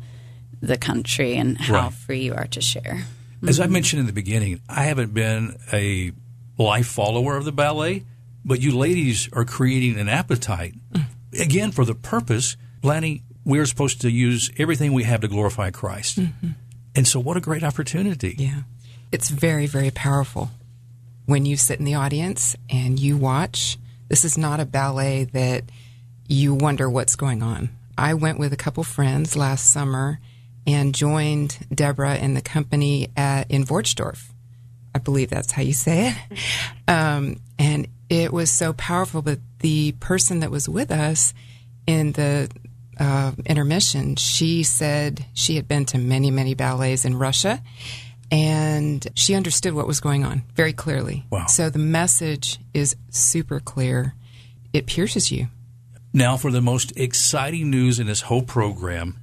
the 0.65 0.78
country 0.78 1.36
and 1.36 1.58
how 1.58 1.73
right. 1.73 1.93
free 1.93 2.23
you 2.23 2.34
are 2.34 2.47
to 2.47 2.62
share. 2.62 3.04
As 3.47 3.60
I 3.60 3.67
mentioned 3.67 3.99
in 3.99 4.06
the 4.06 4.13
beginning, 4.13 4.62
I 4.67 4.84
haven't 4.84 5.13
been 5.13 5.58
a 5.71 6.12
life 6.58 6.88
follower 6.88 7.38
of 7.38 7.45
the 7.45 7.51
ballet, 7.51 8.04
but 8.43 8.62
you 8.62 8.75
ladies 8.75 9.30
are 9.34 9.45
creating 9.45 9.99
an 9.99 10.10
appetite 10.10 10.73
again 11.39 11.71
for 11.71 11.86
the 11.86 11.95
purpose. 11.95 12.58
Lani, 12.82 13.23
we're 13.43 13.65
supposed 13.65 14.01
to 14.01 14.10
use 14.10 14.51
everything 14.58 14.93
we 14.93 15.04
have 15.04 15.21
to 15.21 15.28
glorify 15.28 15.69
Christ. 15.69 16.19
Mm-hmm. 16.19 16.49
And 16.95 17.08
so, 17.08 17.19
what 17.19 17.38
a 17.38 17.41
great 17.41 17.63
opportunity. 17.63 18.36
Yeah. 18.38 18.62
It's 19.12 19.30
very, 19.30 19.67
very 19.67 19.91
powerful 19.91 20.49
when 21.25 21.45
you 21.45 21.58
sit 21.58 21.80
in 21.80 21.86
the 21.86 21.95
audience 21.95 22.56
and 22.69 22.99
you 22.99 23.17
watch. 23.17 23.78
This 24.08 24.23
is 24.23 24.38
not 24.38 24.60
a 24.60 24.65
ballet 24.65 25.25
that 25.25 25.63
you 26.28 26.54
wonder 26.54 26.89
what's 26.89 27.15
going 27.15 27.43
on. 27.43 27.69
I 27.97 28.13
went 28.13 28.39
with 28.39 28.54
a 28.54 28.58
couple 28.58 28.84
friends 28.84 29.36
last 29.36 29.71
summer 29.71 30.19
and 30.67 30.95
joined 30.95 31.58
Deborah 31.73 32.17
in 32.17 32.34
the 32.34 32.41
company 32.41 33.10
at, 33.15 33.49
in 33.51 33.63
Vorchdorf. 33.63 34.32
I 34.93 34.99
believe 34.99 35.30
that's 35.30 35.51
how 35.51 35.62
you 35.62 35.73
say 35.73 36.10
it. 36.10 36.39
Um, 36.88 37.38
and 37.58 37.88
it 38.12 38.32
was 38.32 38.51
so 38.51 38.71
powerful. 38.73 39.23
But 39.23 39.39
the 39.60 39.93
person 39.93 40.41
that 40.41 40.51
was 40.51 40.69
with 40.69 40.91
us 40.91 41.34
in 41.88 42.12
the 42.12 42.47
uh, 42.99 43.32
intermission, 43.43 44.17
she 44.17 44.62
said 44.62 45.25
she 45.34 45.56
had 45.56 45.67
been 45.67 45.86
to 45.86 45.97
many, 45.97 46.30
many 46.30 46.54
ballets 46.54 47.04
in 47.04 47.17
Russia 47.17 47.60
and 48.32 49.08
she 49.15 49.36
understood 49.36 49.73
what 49.73 49.88
was 49.88 49.99
going 49.99 50.23
on 50.23 50.43
very 50.56 50.73
clearly. 50.73 51.25
Wow. 51.30 51.45
So 51.47 51.69
the 51.69 51.80
message 51.80 52.60
is 52.73 52.95
super 53.10 53.60
clear. 53.60 54.13
It 54.73 54.88
pierces 54.88 55.32
you. 55.32 55.47
Now, 56.13 56.38
for 56.38 56.51
the 56.51 56.62
most 56.62 56.97
exciting 56.97 57.69
news 57.69 57.99
in 57.99 58.08
this 58.08 58.21
whole 58.21 58.41
program, 58.41 59.17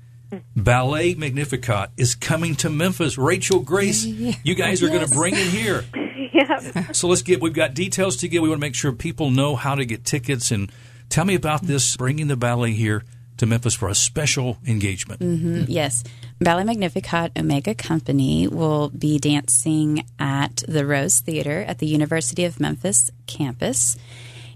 Ballet 0.56 1.14
Magnificat 1.14 1.90
is 1.96 2.14
coming 2.14 2.54
to 2.56 2.70
Memphis. 2.70 3.18
Rachel 3.18 3.60
Grace, 3.60 4.04
you 4.04 4.54
guys 4.54 4.82
are 4.82 4.86
yes. 4.86 4.94
going 4.94 5.08
to 5.08 5.14
bring 5.14 5.34
it 5.34 5.46
here. 5.46 5.84
yeah. 6.32 6.92
So 6.92 7.08
let's 7.08 7.22
get, 7.22 7.40
we've 7.40 7.52
got 7.52 7.74
details 7.74 8.16
to 8.18 8.28
get. 8.28 8.42
We 8.42 8.48
want 8.48 8.60
to 8.60 8.66
make 8.66 8.74
sure 8.74 8.92
people 8.92 9.30
know 9.30 9.56
how 9.56 9.74
to 9.74 9.84
get 9.84 10.04
tickets. 10.04 10.50
And 10.50 10.70
tell 11.08 11.24
me 11.24 11.34
about 11.34 11.62
this, 11.62 11.96
bringing 11.96 12.28
the 12.28 12.36
ballet 12.36 12.72
here 12.72 13.04
to 13.38 13.46
Memphis 13.46 13.74
for 13.74 13.88
a 13.88 13.94
special 13.94 14.58
engagement. 14.66 15.20
Mm-hmm. 15.20 15.64
Yes. 15.68 16.04
Ballet 16.40 16.64
Magnificat 16.64 17.32
Omega 17.36 17.74
Company 17.74 18.48
will 18.48 18.90
be 18.90 19.18
dancing 19.18 20.04
at 20.18 20.62
the 20.68 20.86
Rose 20.86 21.20
Theater 21.20 21.62
at 21.62 21.78
the 21.78 21.86
University 21.86 22.44
of 22.44 22.60
Memphis 22.60 23.10
campus. 23.26 23.96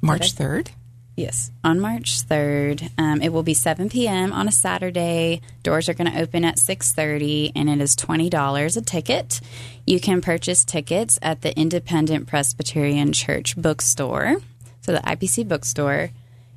March 0.03 0.35
3rd? 0.35 0.69
Yes, 1.17 1.51
on 1.65 1.81
March 1.81 2.23
3rd. 2.29 2.91
Um, 2.99 3.23
it 3.23 3.33
will 3.33 3.43
be 3.43 3.55
7 3.55 3.89
p.m. 3.89 4.35
on 4.35 4.49
a 4.49 4.53
Saturday. 4.53 5.41
Doors 5.63 5.89
are 5.89 5.95
going 5.95 6.13
to 6.13 6.21
open 6.21 6.45
at 6.45 6.59
6:30 6.59 7.53
and 7.57 7.71
it 7.71 7.81
is 7.81 7.97
$20 7.97 8.77
a 8.77 8.81
ticket. 8.83 9.41
You 9.87 9.99
can 9.99 10.21
purchase 10.21 10.63
tickets 10.63 11.19
at 11.23 11.41
the 11.41 11.59
Independent 11.59 12.27
Presbyterian 12.27 13.15
Church 13.15 13.57
bookstore. 13.57 14.37
So 14.83 14.93
the 14.93 14.99
IPC 14.99 15.49
bookstore 15.49 16.11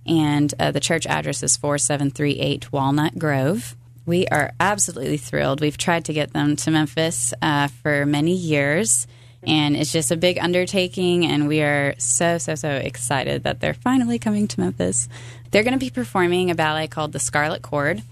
and 0.05 0.53
uh, 0.59 0.71
the 0.71 0.81
church 0.81 1.07
address 1.07 1.41
is 1.41 1.55
4738 1.55 2.73
Walnut 2.73 3.17
Grove. 3.17 3.77
We 4.05 4.27
are 4.27 4.51
absolutely 4.59 5.17
thrilled. 5.17 5.61
We've 5.61 5.77
tried 5.77 6.03
to 6.05 6.13
get 6.13 6.33
them 6.33 6.57
to 6.57 6.71
Memphis 6.71 7.33
uh, 7.41 7.69
for 7.69 8.05
many 8.05 8.33
years 8.33 9.07
and 9.45 9.75
it's 9.75 9.91
just 9.91 10.11
a 10.11 10.17
big 10.17 10.37
undertaking 10.37 11.25
and 11.25 11.47
we 11.47 11.61
are 11.61 11.95
so 11.97 12.37
so 12.37 12.55
so 12.55 12.69
excited 12.69 13.43
that 13.43 13.59
they're 13.59 13.73
finally 13.73 14.19
coming 14.19 14.47
to 14.47 14.59
memphis. 14.59 15.07
They're 15.51 15.63
going 15.63 15.73
to 15.73 15.79
be 15.79 15.89
performing 15.89 16.51
a 16.51 16.55
ballet 16.55 16.87
called 16.87 17.11
the 17.11 17.19
scarlet 17.19 17.61
cord 17.61 18.03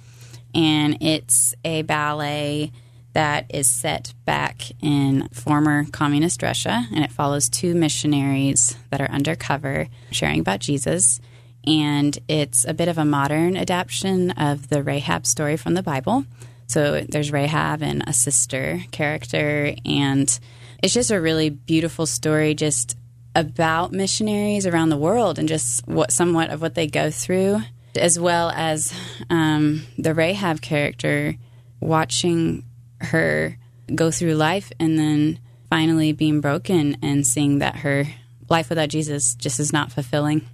and 0.54 0.98
it's 1.02 1.54
a 1.66 1.82
ballet 1.84 2.72
that 3.14 3.46
is 3.50 3.68
set 3.68 4.14
back 4.26 4.62
in 4.82 5.28
former 5.30 5.86
communist 5.92 6.42
russia 6.42 6.86
and 6.94 7.04
it 7.04 7.12
follows 7.12 7.50
two 7.50 7.74
missionaries 7.76 8.78
that 8.90 9.02
are 9.02 9.12
undercover 9.12 9.88
sharing 10.12 10.40
about 10.40 10.60
jesus. 10.60 11.20
And 11.66 12.18
it's 12.30 12.64
a 12.64 12.74
bit 12.74 12.88
of 12.88 12.98
a 12.98 13.04
modern 13.04 13.58
adaptation 13.58 14.32
of 14.32 14.70
the 14.70 14.82
rahab 14.82 15.26
story 15.26 15.58
from 15.58 15.74
the 15.74 15.84
bible. 15.84 16.26
So 16.68 17.02
there's 17.02 17.32
rahab 17.32 17.82
and 17.82 18.04
a 18.08 18.14
sister 18.14 18.84
character 18.92 19.74
and 19.86 20.40
it's 20.82 20.94
just 20.94 21.12
a 21.12 21.20
really 21.20 21.50
beautiful 21.50 22.06
story 22.06 22.54
just 22.54 22.98
about 23.36 23.92
missionaries 23.92 24.66
around 24.66 24.90
the 24.90 24.98
world 24.98 25.38
and 25.38 25.48
just 25.48 25.88
what 25.88 26.12
somewhat 26.12 26.50
of 26.50 26.62
what 26.62 26.76
they 26.76 26.88
go 26.88 27.12
through 27.12 27.62
as 27.96 28.20
well 28.20 28.52
as 28.52 28.94
um, 29.30 29.84
the 29.98 30.14
rahab 30.14 30.62
character 30.62 31.36
watching 31.80 32.64
her 33.02 33.58
go 33.94 34.12
through 34.12 34.34
life 34.34 34.72
and 34.80 34.98
then 34.98 35.40
finally 35.70 36.12
being 36.12 36.42
broken 36.42 36.98
and 37.02 37.28
seeing 37.28 37.60
that 37.60 37.78
her 37.78 38.06
life 38.50 38.70
without 38.70 38.90
jesus 38.90 39.36
just 39.36 39.60
is 39.60 39.72
not 39.72 39.92
fulfilling 39.92 40.48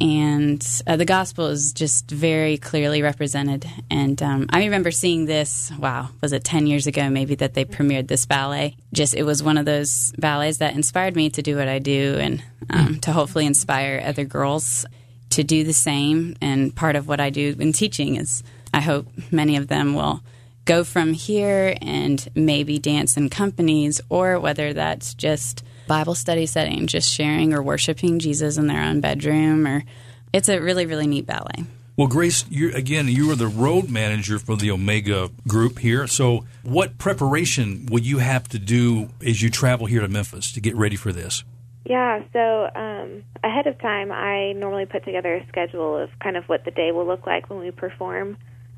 and 0.00 0.64
uh, 0.86 0.96
the 0.96 1.04
gospel 1.04 1.46
is 1.46 1.72
just 1.72 2.10
very 2.10 2.58
clearly 2.58 3.02
represented. 3.02 3.66
And 3.90 4.22
um, 4.22 4.46
I 4.50 4.64
remember 4.64 4.90
seeing 4.90 5.26
this. 5.26 5.72
Wow, 5.78 6.10
was 6.20 6.32
it 6.32 6.44
ten 6.44 6.66
years 6.66 6.86
ago? 6.86 7.08
Maybe 7.08 7.34
that 7.36 7.54
they 7.54 7.64
premiered 7.64 8.08
this 8.08 8.26
ballet. 8.26 8.76
Just 8.92 9.14
it 9.14 9.24
was 9.24 9.42
one 9.42 9.58
of 9.58 9.64
those 9.64 10.12
ballets 10.18 10.58
that 10.58 10.74
inspired 10.74 11.16
me 11.16 11.30
to 11.30 11.42
do 11.42 11.56
what 11.56 11.68
I 11.68 11.78
do, 11.78 12.16
and 12.20 12.42
um, 12.70 12.98
to 13.00 13.12
hopefully 13.12 13.46
inspire 13.46 14.02
other 14.04 14.24
girls 14.24 14.84
to 15.30 15.42
do 15.42 15.64
the 15.64 15.72
same. 15.72 16.36
And 16.40 16.74
part 16.74 16.96
of 16.96 17.08
what 17.08 17.20
I 17.20 17.30
do 17.30 17.56
in 17.58 17.72
teaching 17.72 18.16
is 18.16 18.42
I 18.74 18.80
hope 18.80 19.06
many 19.30 19.56
of 19.56 19.68
them 19.68 19.94
will 19.94 20.20
go 20.66 20.82
from 20.84 21.12
here 21.12 21.76
and 21.80 22.28
maybe 22.34 22.78
dance 22.78 23.16
in 23.16 23.30
companies, 23.30 24.00
or 24.08 24.38
whether 24.40 24.72
that's 24.72 25.14
just 25.14 25.62
Bible 25.86 26.14
study 26.14 26.46
setting, 26.46 26.86
just 26.86 27.12
sharing 27.12 27.54
or 27.54 27.62
worshiping 27.62 28.18
Jesus 28.18 28.56
in 28.56 28.66
their 28.66 28.82
own 28.82 29.00
bedroom, 29.00 29.66
or 29.66 29.84
it's 30.32 30.48
a 30.48 30.60
really, 30.60 30.86
really 30.86 31.06
neat 31.06 31.26
ballet. 31.26 31.64
Well, 31.96 32.08
Grace, 32.08 32.44
you, 32.50 32.74
again, 32.74 33.08
you 33.08 33.30
are 33.30 33.36
the 33.36 33.46
road 33.46 33.88
manager 33.88 34.38
for 34.38 34.54
the 34.54 34.70
Omega 34.70 35.30
group 35.48 35.78
here. 35.78 36.06
So, 36.06 36.44
what 36.62 36.98
preparation 36.98 37.86
will 37.86 38.02
you 38.02 38.18
have 38.18 38.48
to 38.48 38.58
do 38.58 39.08
as 39.24 39.40
you 39.40 39.48
travel 39.48 39.86
here 39.86 40.02
to 40.02 40.08
Memphis 40.08 40.52
to 40.52 40.60
get 40.60 40.76
ready 40.76 40.96
for 40.96 41.10
this? 41.10 41.42
Yeah, 41.86 42.22
so 42.32 42.68
um, 42.74 43.24
ahead 43.42 43.66
of 43.66 43.80
time, 43.80 44.12
I 44.12 44.52
normally 44.52 44.86
put 44.86 45.04
together 45.04 45.36
a 45.36 45.46
schedule 45.48 45.96
of 45.96 46.10
kind 46.18 46.36
of 46.36 46.44
what 46.50 46.64
the 46.64 46.70
day 46.70 46.92
will 46.92 47.06
look 47.06 47.26
like 47.26 47.48
when 47.48 47.60
we 47.60 47.70
perform. 47.70 48.36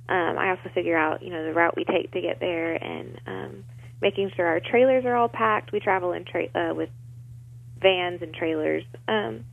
Um, 0.09 0.39
I 0.39 0.51
also 0.51 0.71
figure 0.75 0.97
out, 0.97 1.23
you 1.23 1.31
know, 1.31 1.45
the 1.45 1.53
route 1.53 1.75
we 1.75 1.85
take 1.85 2.13
to 2.13 2.21
get 2.21 2.39
there 2.39 2.75
and 2.75 3.21
um, 3.27 3.65
making 4.01 4.31
sure 4.37 4.47
our 4.47 4.61
trailers 4.61 5.05
are 5.05 5.17
all 5.17 5.29
packed. 5.29 5.73
We 5.73 5.81
travel 5.81 6.13
in 6.13 6.25
tra- 6.25 6.55
uh, 6.55 6.75
with 6.75 6.91
vans 7.81 8.23
and 8.23 8.35
trailers, 8.35 8.85
um, 9.07 9.45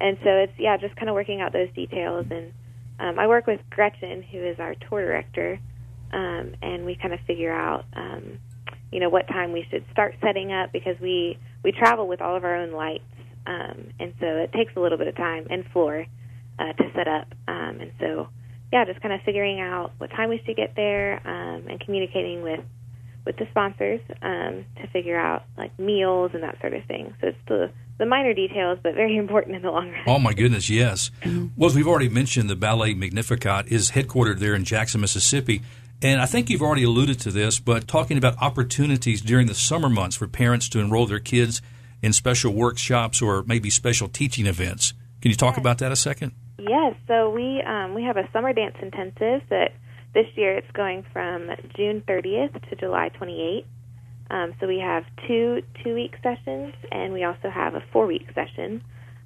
and 0.00 0.16
so 0.24 0.30
it's 0.30 0.52
yeah, 0.58 0.76
just 0.76 0.96
kind 0.96 1.08
of 1.08 1.14
working 1.14 1.40
out 1.40 1.52
those 1.52 1.72
details. 1.74 2.26
And 2.30 2.52
um, 2.98 3.18
I 3.18 3.26
work 3.26 3.46
with 3.46 3.60
Gretchen, 3.70 4.22
who 4.22 4.38
is 4.38 4.58
our 4.58 4.74
tour 4.88 5.04
director, 5.04 5.58
um, 6.12 6.54
and 6.62 6.84
we 6.84 6.96
kind 6.96 7.14
of 7.14 7.20
figure 7.26 7.52
out, 7.52 7.84
um, 7.94 8.38
you 8.90 9.00
know, 9.00 9.08
what 9.08 9.28
time 9.28 9.52
we 9.52 9.66
should 9.70 9.84
start 9.92 10.14
setting 10.22 10.52
up 10.52 10.72
because 10.72 10.98
we 11.00 11.38
we 11.62 11.72
travel 11.72 12.06
with 12.08 12.20
all 12.20 12.36
of 12.36 12.44
our 12.44 12.56
own 12.56 12.72
lights, 12.72 13.04
um, 13.46 13.92
and 13.98 14.14
so 14.20 14.26
it 14.26 14.52
takes 14.52 14.72
a 14.76 14.80
little 14.80 14.98
bit 14.98 15.08
of 15.08 15.16
time 15.16 15.46
and 15.50 15.64
floor 15.72 16.06
uh, 16.58 16.72
to 16.72 16.90
set 16.94 17.08
up, 17.08 17.28
um, 17.48 17.80
and 17.80 17.92
so 17.98 18.28
yeah, 18.72 18.84
just 18.84 19.00
kind 19.00 19.12
of 19.12 19.20
figuring 19.22 19.60
out 19.60 19.92
what 19.98 20.10
time 20.10 20.28
we 20.28 20.40
should 20.46 20.56
get 20.56 20.74
there 20.76 21.20
um, 21.26 21.66
and 21.68 21.80
communicating 21.80 22.42
with 22.42 22.60
with 23.30 23.36
the 23.36 23.46
sponsors 23.52 24.00
um, 24.22 24.64
to 24.80 24.88
figure 24.88 25.18
out 25.18 25.44
like 25.56 25.76
meals 25.78 26.32
and 26.34 26.42
that 26.42 26.60
sort 26.60 26.74
of 26.74 26.84
thing. 26.86 27.14
So 27.20 27.28
it's 27.28 27.38
the 27.46 27.70
the 27.98 28.06
minor 28.06 28.34
details, 28.34 28.78
but 28.82 28.94
very 28.94 29.16
important 29.24 29.54
in 29.54 29.62
the 29.62 29.70
long 29.70 29.90
run. 29.90 30.02
Oh 30.06 30.18
my 30.18 30.32
goodness, 30.32 30.68
yes. 30.68 31.10
Mm-hmm. 31.22 31.48
Well, 31.56 31.70
as 31.70 31.76
we've 31.76 31.86
already 31.86 32.08
mentioned, 32.08 32.50
the 32.50 32.56
Ballet 32.56 32.94
Magnificat 32.94 33.68
is 33.68 33.92
headquartered 33.92 34.38
there 34.38 34.54
in 34.54 34.64
Jackson, 34.64 35.00
Mississippi. 35.00 35.62
And 36.02 36.20
I 36.20 36.26
think 36.26 36.48
you've 36.48 36.62
already 36.62 36.82
alluded 36.82 37.20
to 37.20 37.30
this, 37.30 37.60
but 37.60 37.86
talking 37.86 38.16
about 38.16 38.40
opportunities 38.40 39.20
during 39.20 39.46
the 39.46 39.54
summer 39.54 39.90
months 39.90 40.16
for 40.16 40.26
parents 40.26 40.68
to 40.70 40.80
enroll 40.80 41.06
their 41.06 41.18
kids 41.20 41.60
in 42.02 42.14
special 42.14 42.54
workshops 42.54 43.20
or 43.20 43.44
maybe 43.44 43.68
special 43.68 44.08
teaching 44.08 44.46
events. 44.46 44.94
Can 45.20 45.30
you 45.30 45.36
talk 45.36 45.56
yes. 45.56 45.60
about 45.60 45.78
that 45.78 45.92
a 45.92 45.96
second? 45.96 46.32
Yes. 46.58 46.96
So 47.06 47.30
we 47.30 47.62
um, 47.62 47.94
we 47.94 48.02
have 48.04 48.16
a 48.16 48.28
summer 48.32 48.54
dance 48.54 48.76
intensive 48.80 49.42
that 49.50 49.72
this 50.14 50.26
year 50.36 50.56
it's 50.56 50.70
going 50.72 51.04
from 51.12 51.50
June 51.76 52.02
30th 52.06 52.68
to 52.68 52.76
July 52.76 53.10
28th. 53.20 53.64
Um, 54.30 54.54
so 54.60 54.68
we 54.68 54.78
have 54.78 55.04
two 55.26 55.62
two 55.82 55.94
week 55.94 56.14
sessions, 56.22 56.74
and 56.92 57.12
we 57.12 57.24
also 57.24 57.50
have 57.50 57.74
a 57.74 57.82
four 57.92 58.06
week 58.06 58.26
session. 58.34 58.82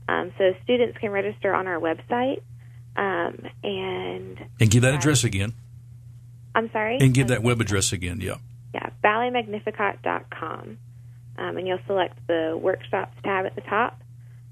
Um, 0.08 0.32
so 0.38 0.52
students 0.64 0.98
can 0.98 1.10
register 1.10 1.54
on 1.54 1.66
our 1.66 1.78
website 1.78 2.40
um, 2.96 3.38
and 3.62 4.38
and 4.60 4.70
give 4.70 4.82
that 4.82 4.94
address 4.94 5.24
again. 5.24 5.54
I'm 6.54 6.70
sorry. 6.72 6.98
And 7.00 7.12
give 7.12 7.28
that 7.28 7.42
web 7.42 7.60
address 7.60 7.92
again. 7.92 8.20
Yeah. 8.20 8.36
Yeah, 8.72 8.90
balletmagnificat.com, 9.04 10.78
um, 11.38 11.56
and 11.56 11.68
you'll 11.68 11.78
select 11.86 12.18
the 12.26 12.58
workshops 12.60 13.16
tab 13.22 13.46
at 13.46 13.54
the 13.54 13.60
top 13.60 14.00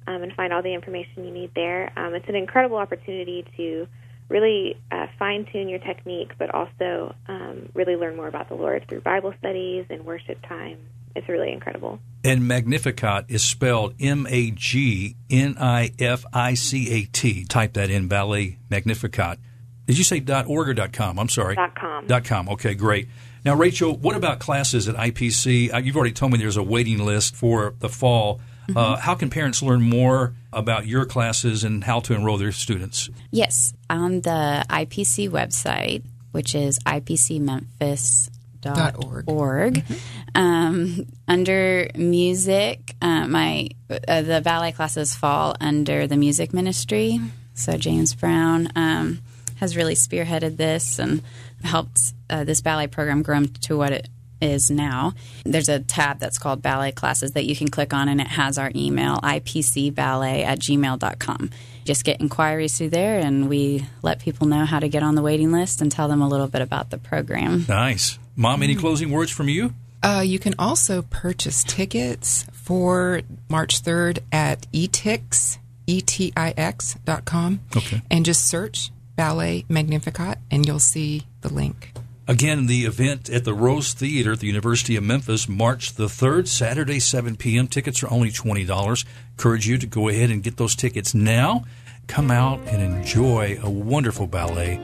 um, 0.07 0.23
and 0.23 0.33
find 0.35 0.53
all 0.53 0.62
the 0.62 0.75
information 0.75 1.25
you 1.25 1.33
need 1.33 1.51
there. 1.55 1.92
Um, 1.97 2.14
it's 2.14 2.29
an 2.29 2.37
incredible 2.37 2.77
opportunity 2.77 3.45
to 3.57 3.88
really 4.33 4.77
uh, 4.90 5.07
fine 5.18 5.47
tune 5.53 5.68
your 5.68 5.79
technique, 5.79 6.33
but 6.38 6.53
also 6.55 7.14
um, 7.29 7.68
really 7.75 7.95
learn 7.97 8.16
more 8.16 8.27
about 8.27 8.49
the 8.49 8.55
Lord 8.55 8.85
through 8.88 9.03
Bible 9.03 9.35
studies 9.38 9.85
and 9.90 10.05
worship 10.05 10.38
time. 10.49 10.79
It's 11.14 11.29
really 11.29 11.53
incredible. 11.53 12.01
And 12.25 12.49
Magnificat 12.49 13.27
is 13.29 13.45
spelled 13.45 13.95
M 14.01 14.27
A 14.31 14.51
G 14.51 15.16
N 15.31 15.57
I 15.61 15.92
F 15.99 16.25
I 16.33 16.55
C 16.55 16.90
A 16.90 17.05
T. 17.05 17.45
Type 17.45 17.75
that 17.75 17.90
in, 17.90 18.09
Ballet 18.09 18.59
Magnificat. 18.71 19.38
Did 19.87 19.99
you 19.99 20.05
say 20.05 20.21
dot 20.21 20.47
.org 20.47 20.68
or 20.71 20.75
dot 20.75 20.92
.com? 20.92 21.18
I'm 21.18 21.29
sorry. 21.29 21.55
Dot 21.55 21.75
.com. 21.75 22.07
Dot 22.07 22.25
.com. 22.25 22.49
Okay, 22.49 22.75
great. 22.75 23.09
Now, 23.45 23.55
Rachel, 23.57 23.97
what 23.97 24.16
about 24.16 24.38
classes 24.38 24.88
at 24.88 24.95
IPC? 24.95 25.75
Uh, 25.75 25.79
you've 25.79 25.97
already 25.97 26.12
told 26.12 26.33
me 26.33 26.38
there's 26.38 26.57
a 26.57 26.62
waiting 26.62 27.05
list 27.05 27.35
for 27.37 27.75
the 27.81 27.88
fall. 27.88 28.40
Mm-hmm. 28.74 28.92
Uh, 28.92 28.96
how 28.96 29.14
can 29.14 29.30
parents 29.30 29.62
learn 29.62 29.82
more 29.82 30.35
about 30.52 30.87
your 30.87 31.04
classes 31.04 31.62
and 31.64 31.85
how 31.85 32.00
to 32.00 32.14
enroll 32.14 32.38
their 32.38 32.52
students? 32.52 33.11
Yes, 33.30 33.74
on 33.90 34.22
the 34.22 34.64
IPC 34.68 35.28
website, 35.30 36.02
which 36.32 36.54
is 36.54 36.78
ipcmemphis.org. 36.80 39.28
Org. 39.28 39.74
Mm-hmm. 39.74 39.94
Um, 40.35 41.06
under 41.28 41.90
music, 41.94 42.96
uh, 43.02 43.26
my 43.26 43.68
uh, 43.90 44.22
the 44.22 44.40
ballet 44.42 44.72
classes 44.72 45.14
fall 45.14 45.54
under 45.61 46.06
the 46.06 46.16
music 46.16 46.54
ministry. 46.54 47.20
So 47.54 47.76
James 47.76 48.14
Brown 48.14 48.70
um, 48.76 49.20
has 49.56 49.76
really 49.76 49.94
spearheaded 49.94 50.56
this 50.56 50.98
and 50.98 51.22
helped 51.62 52.14
uh, 52.30 52.44
this 52.44 52.62
ballet 52.62 52.87
program 52.87 53.20
grow 53.22 53.44
to 53.44 53.76
what 53.76 53.92
it 53.92 54.08
is 54.42 54.70
now. 54.70 55.14
There's 55.44 55.68
a 55.68 55.81
tab 55.81 56.18
that's 56.18 56.38
called 56.38 56.61
ballet 56.61 56.92
classes 56.92 57.33
that 57.33 57.44
you 57.44 57.57
can 57.57 57.68
click 57.68 57.94
on, 57.94 58.09
and 58.09 58.20
it 58.20 58.26
has 58.26 58.59
our 58.59 58.70
email, 58.74 59.16
ipcballet 59.18 60.44
at 60.44 60.59
gmail.com. 60.59 61.50
Just 61.85 62.05
get 62.05 62.20
inquiries 62.20 62.76
through 62.76 62.90
there, 62.90 63.18
and 63.18 63.48
we 63.48 63.87
let 64.02 64.20
people 64.20 64.46
know 64.46 64.64
how 64.64 64.78
to 64.78 64.88
get 64.88 65.02
on 65.02 65.14
the 65.14 65.22
waiting 65.22 65.52
list 65.52 65.81
and 65.81 65.90
tell 65.90 66.09
them 66.09 66.20
a 66.20 66.28
little 66.28 66.48
bit 66.48 66.61
about 66.62 66.90
the 66.90 66.98
program. 66.98 67.64
Nice. 67.68 68.18
Mom, 68.37 68.62
any 68.62 68.74
closing 68.74 69.11
words 69.11 69.31
from 69.31 69.48
you? 69.48 69.74
Uh, 70.02 70.22
you 70.24 70.38
can 70.38 70.55
also 70.59 71.02
purchase 71.02 71.62
tickets 71.62 72.44
for 72.52 73.22
March 73.48 73.83
3rd 73.83 74.18
at 74.33 74.70
etix, 74.72 75.59
E-T-I-X 75.87 76.96
dot 77.05 77.24
com. 77.24 77.61
Okay. 77.76 78.02
And 78.11 78.24
just 78.24 78.46
search 78.46 78.90
Ballet 79.16 79.64
Magnificat, 79.68 80.38
and 80.50 80.66
you'll 80.66 80.78
see 80.78 81.24
the 81.42 81.52
link. 81.52 81.91
Again, 82.33 82.64
the 82.64 82.87
event 82.87 83.29
at 83.29 83.45
the 83.45 83.53
Rose 83.53 83.92
Theater 83.92 84.33
at 84.33 84.40
the 84.40 84.47
University 84.47 84.97
of 84.97 85.05
Memphis, 85.05 85.51
March 85.51 85.97
the 85.97 86.07
3rd, 86.07 86.49
Saturday, 86.49 86.99
7 86.99 87.37
p.m. 87.37 87.68
Tickets 87.68 88.03
are 88.03 88.11
only 88.11 88.31
$20. 88.31 89.05
Encourage 89.33 89.68
you 89.68 89.77
to 89.77 89.87
go 89.87 90.09
ahead 90.09 90.31
and 90.31 90.42
get 90.42 90.57
those 90.57 90.75
tickets 90.75 91.12
now. 91.12 91.66
come 92.07 92.31
out 92.31 92.59
and 92.68 92.81
enjoy 92.81 93.61
a 93.62 93.68
wonderful 93.68 94.27
ballet 94.27 94.81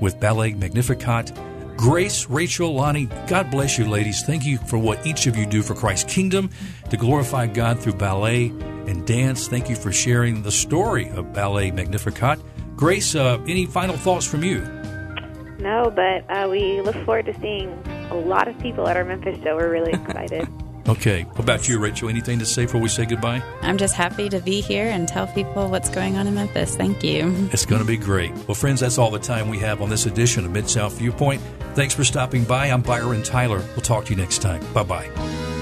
with 0.00 0.20
Ballet 0.20 0.54
Magnificat. 0.54 1.32
Grace, 1.76 2.28
Rachel, 2.28 2.72
Lani, 2.72 3.06
God 3.26 3.50
bless 3.50 3.78
you, 3.78 3.88
ladies. 3.88 4.22
Thank 4.22 4.44
you 4.44 4.58
for 4.58 4.78
what 4.78 5.04
each 5.04 5.26
of 5.26 5.36
you 5.36 5.44
do 5.44 5.64
for 5.64 5.74
Christ's 5.74 6.14
kingdom 6.14 6.50
to 6.90 6.96
glorify 6.96 7.48
God 7.48 7.80
through 7.80 7.94
ballet 7.94 8.46
and 8.86 9.04
dance. 9.04 9.48
Thank 9.48 9.68
you 9.68 9.74
for 9.74 9.90
sharing 9.90 10.44
the 10.44 10.52
story 10.52 11.10
of 11.10 11.32
Ballet 11.32 11.72
Magnificat. 11.72 12.38
Grace, 12.76 13.16
uh, 13.16 13.42
any 13.48 13.66
final 13.66 13.96
thoughts 13.96 14.24
from 14.24 14.44
you? 14.44 14.81
No, 15.62 15.92
but 15.94 16.28
uh, 16.28 16.48
we 16.50 16.80
look 16.80 16.96
forward 17.04 17.26
to 17.26 17.40
seeing 17.40 17.70
a 18.10 18.16
lot 18.16 18.48
of 18.48 18.58
people 18.58 18.88
at 18.88 18.96
our 18.96 19.04
Memphis 19.04 19.40
show. 19.44 19.54
We're 19.54 19.70
really 19.70 19.92
excited. 19.92 20.48
okay. 20.88 21.22
What 21.22 21.38
about 21.38 21.68
you, 21.68 21.78
Rachel? 21.78 22.08
Anything 22.08 22.40
to 22.40 22.44
say 22.44 22.64
before 22.64 22.80
we 22.80 22.88
say 22.88 23.06
goodbye? 23.06 23.40
I'm 23.62 23.78
just 23.78 23.94
happy 23.94 24.28
to 24.28 24.40
be 24.40 24.60
here 24.60 24.88
and 24.88 25.06
tell 25.06 25.28
people 25.28 25.70
what's 25.70 25.88
going 25.88 26.16
on 26.16 26.26
in 26.26 26.34
Memphis. 26.34 26.74
Thank 26.74 27.04
you. 27.04 27.48
It's 27.52 27.64
going 27.64 27.80
to 27.80 27.86
be 27.86 27.96
great. 27.96 28.32
Well, 28.48 28.56
friends, 28.56 28.80
that's 28.80 28.98
all 28.98 29.12
the 29.12 29.20
time 29.20 29.48
we 29.48 29.60
have 29.60 29.80
on 29.80 29.88
this 29.88 30.06
edition 30.06 30.44
of 30.44 30.50
Mid 30.50 30.68
South 30.68 30.98
Viewpoint. 30.98 31.40
Thanks 31.74 31.94
for 31.94 32.02
stopping 32.02 32.42
by. 32.42 32.66
I'm 32.66 32.82
Byron 32.82 33.22
Tyler. 33.22 33.58
We'll 33.58 33.82
talk 33.82 34.06
to 34.06 34.10
you 34.10 34.16
next 34.16 34.42
time. 34.42 34.60
Bye 34.72 34.82
bye. 34.82 35.61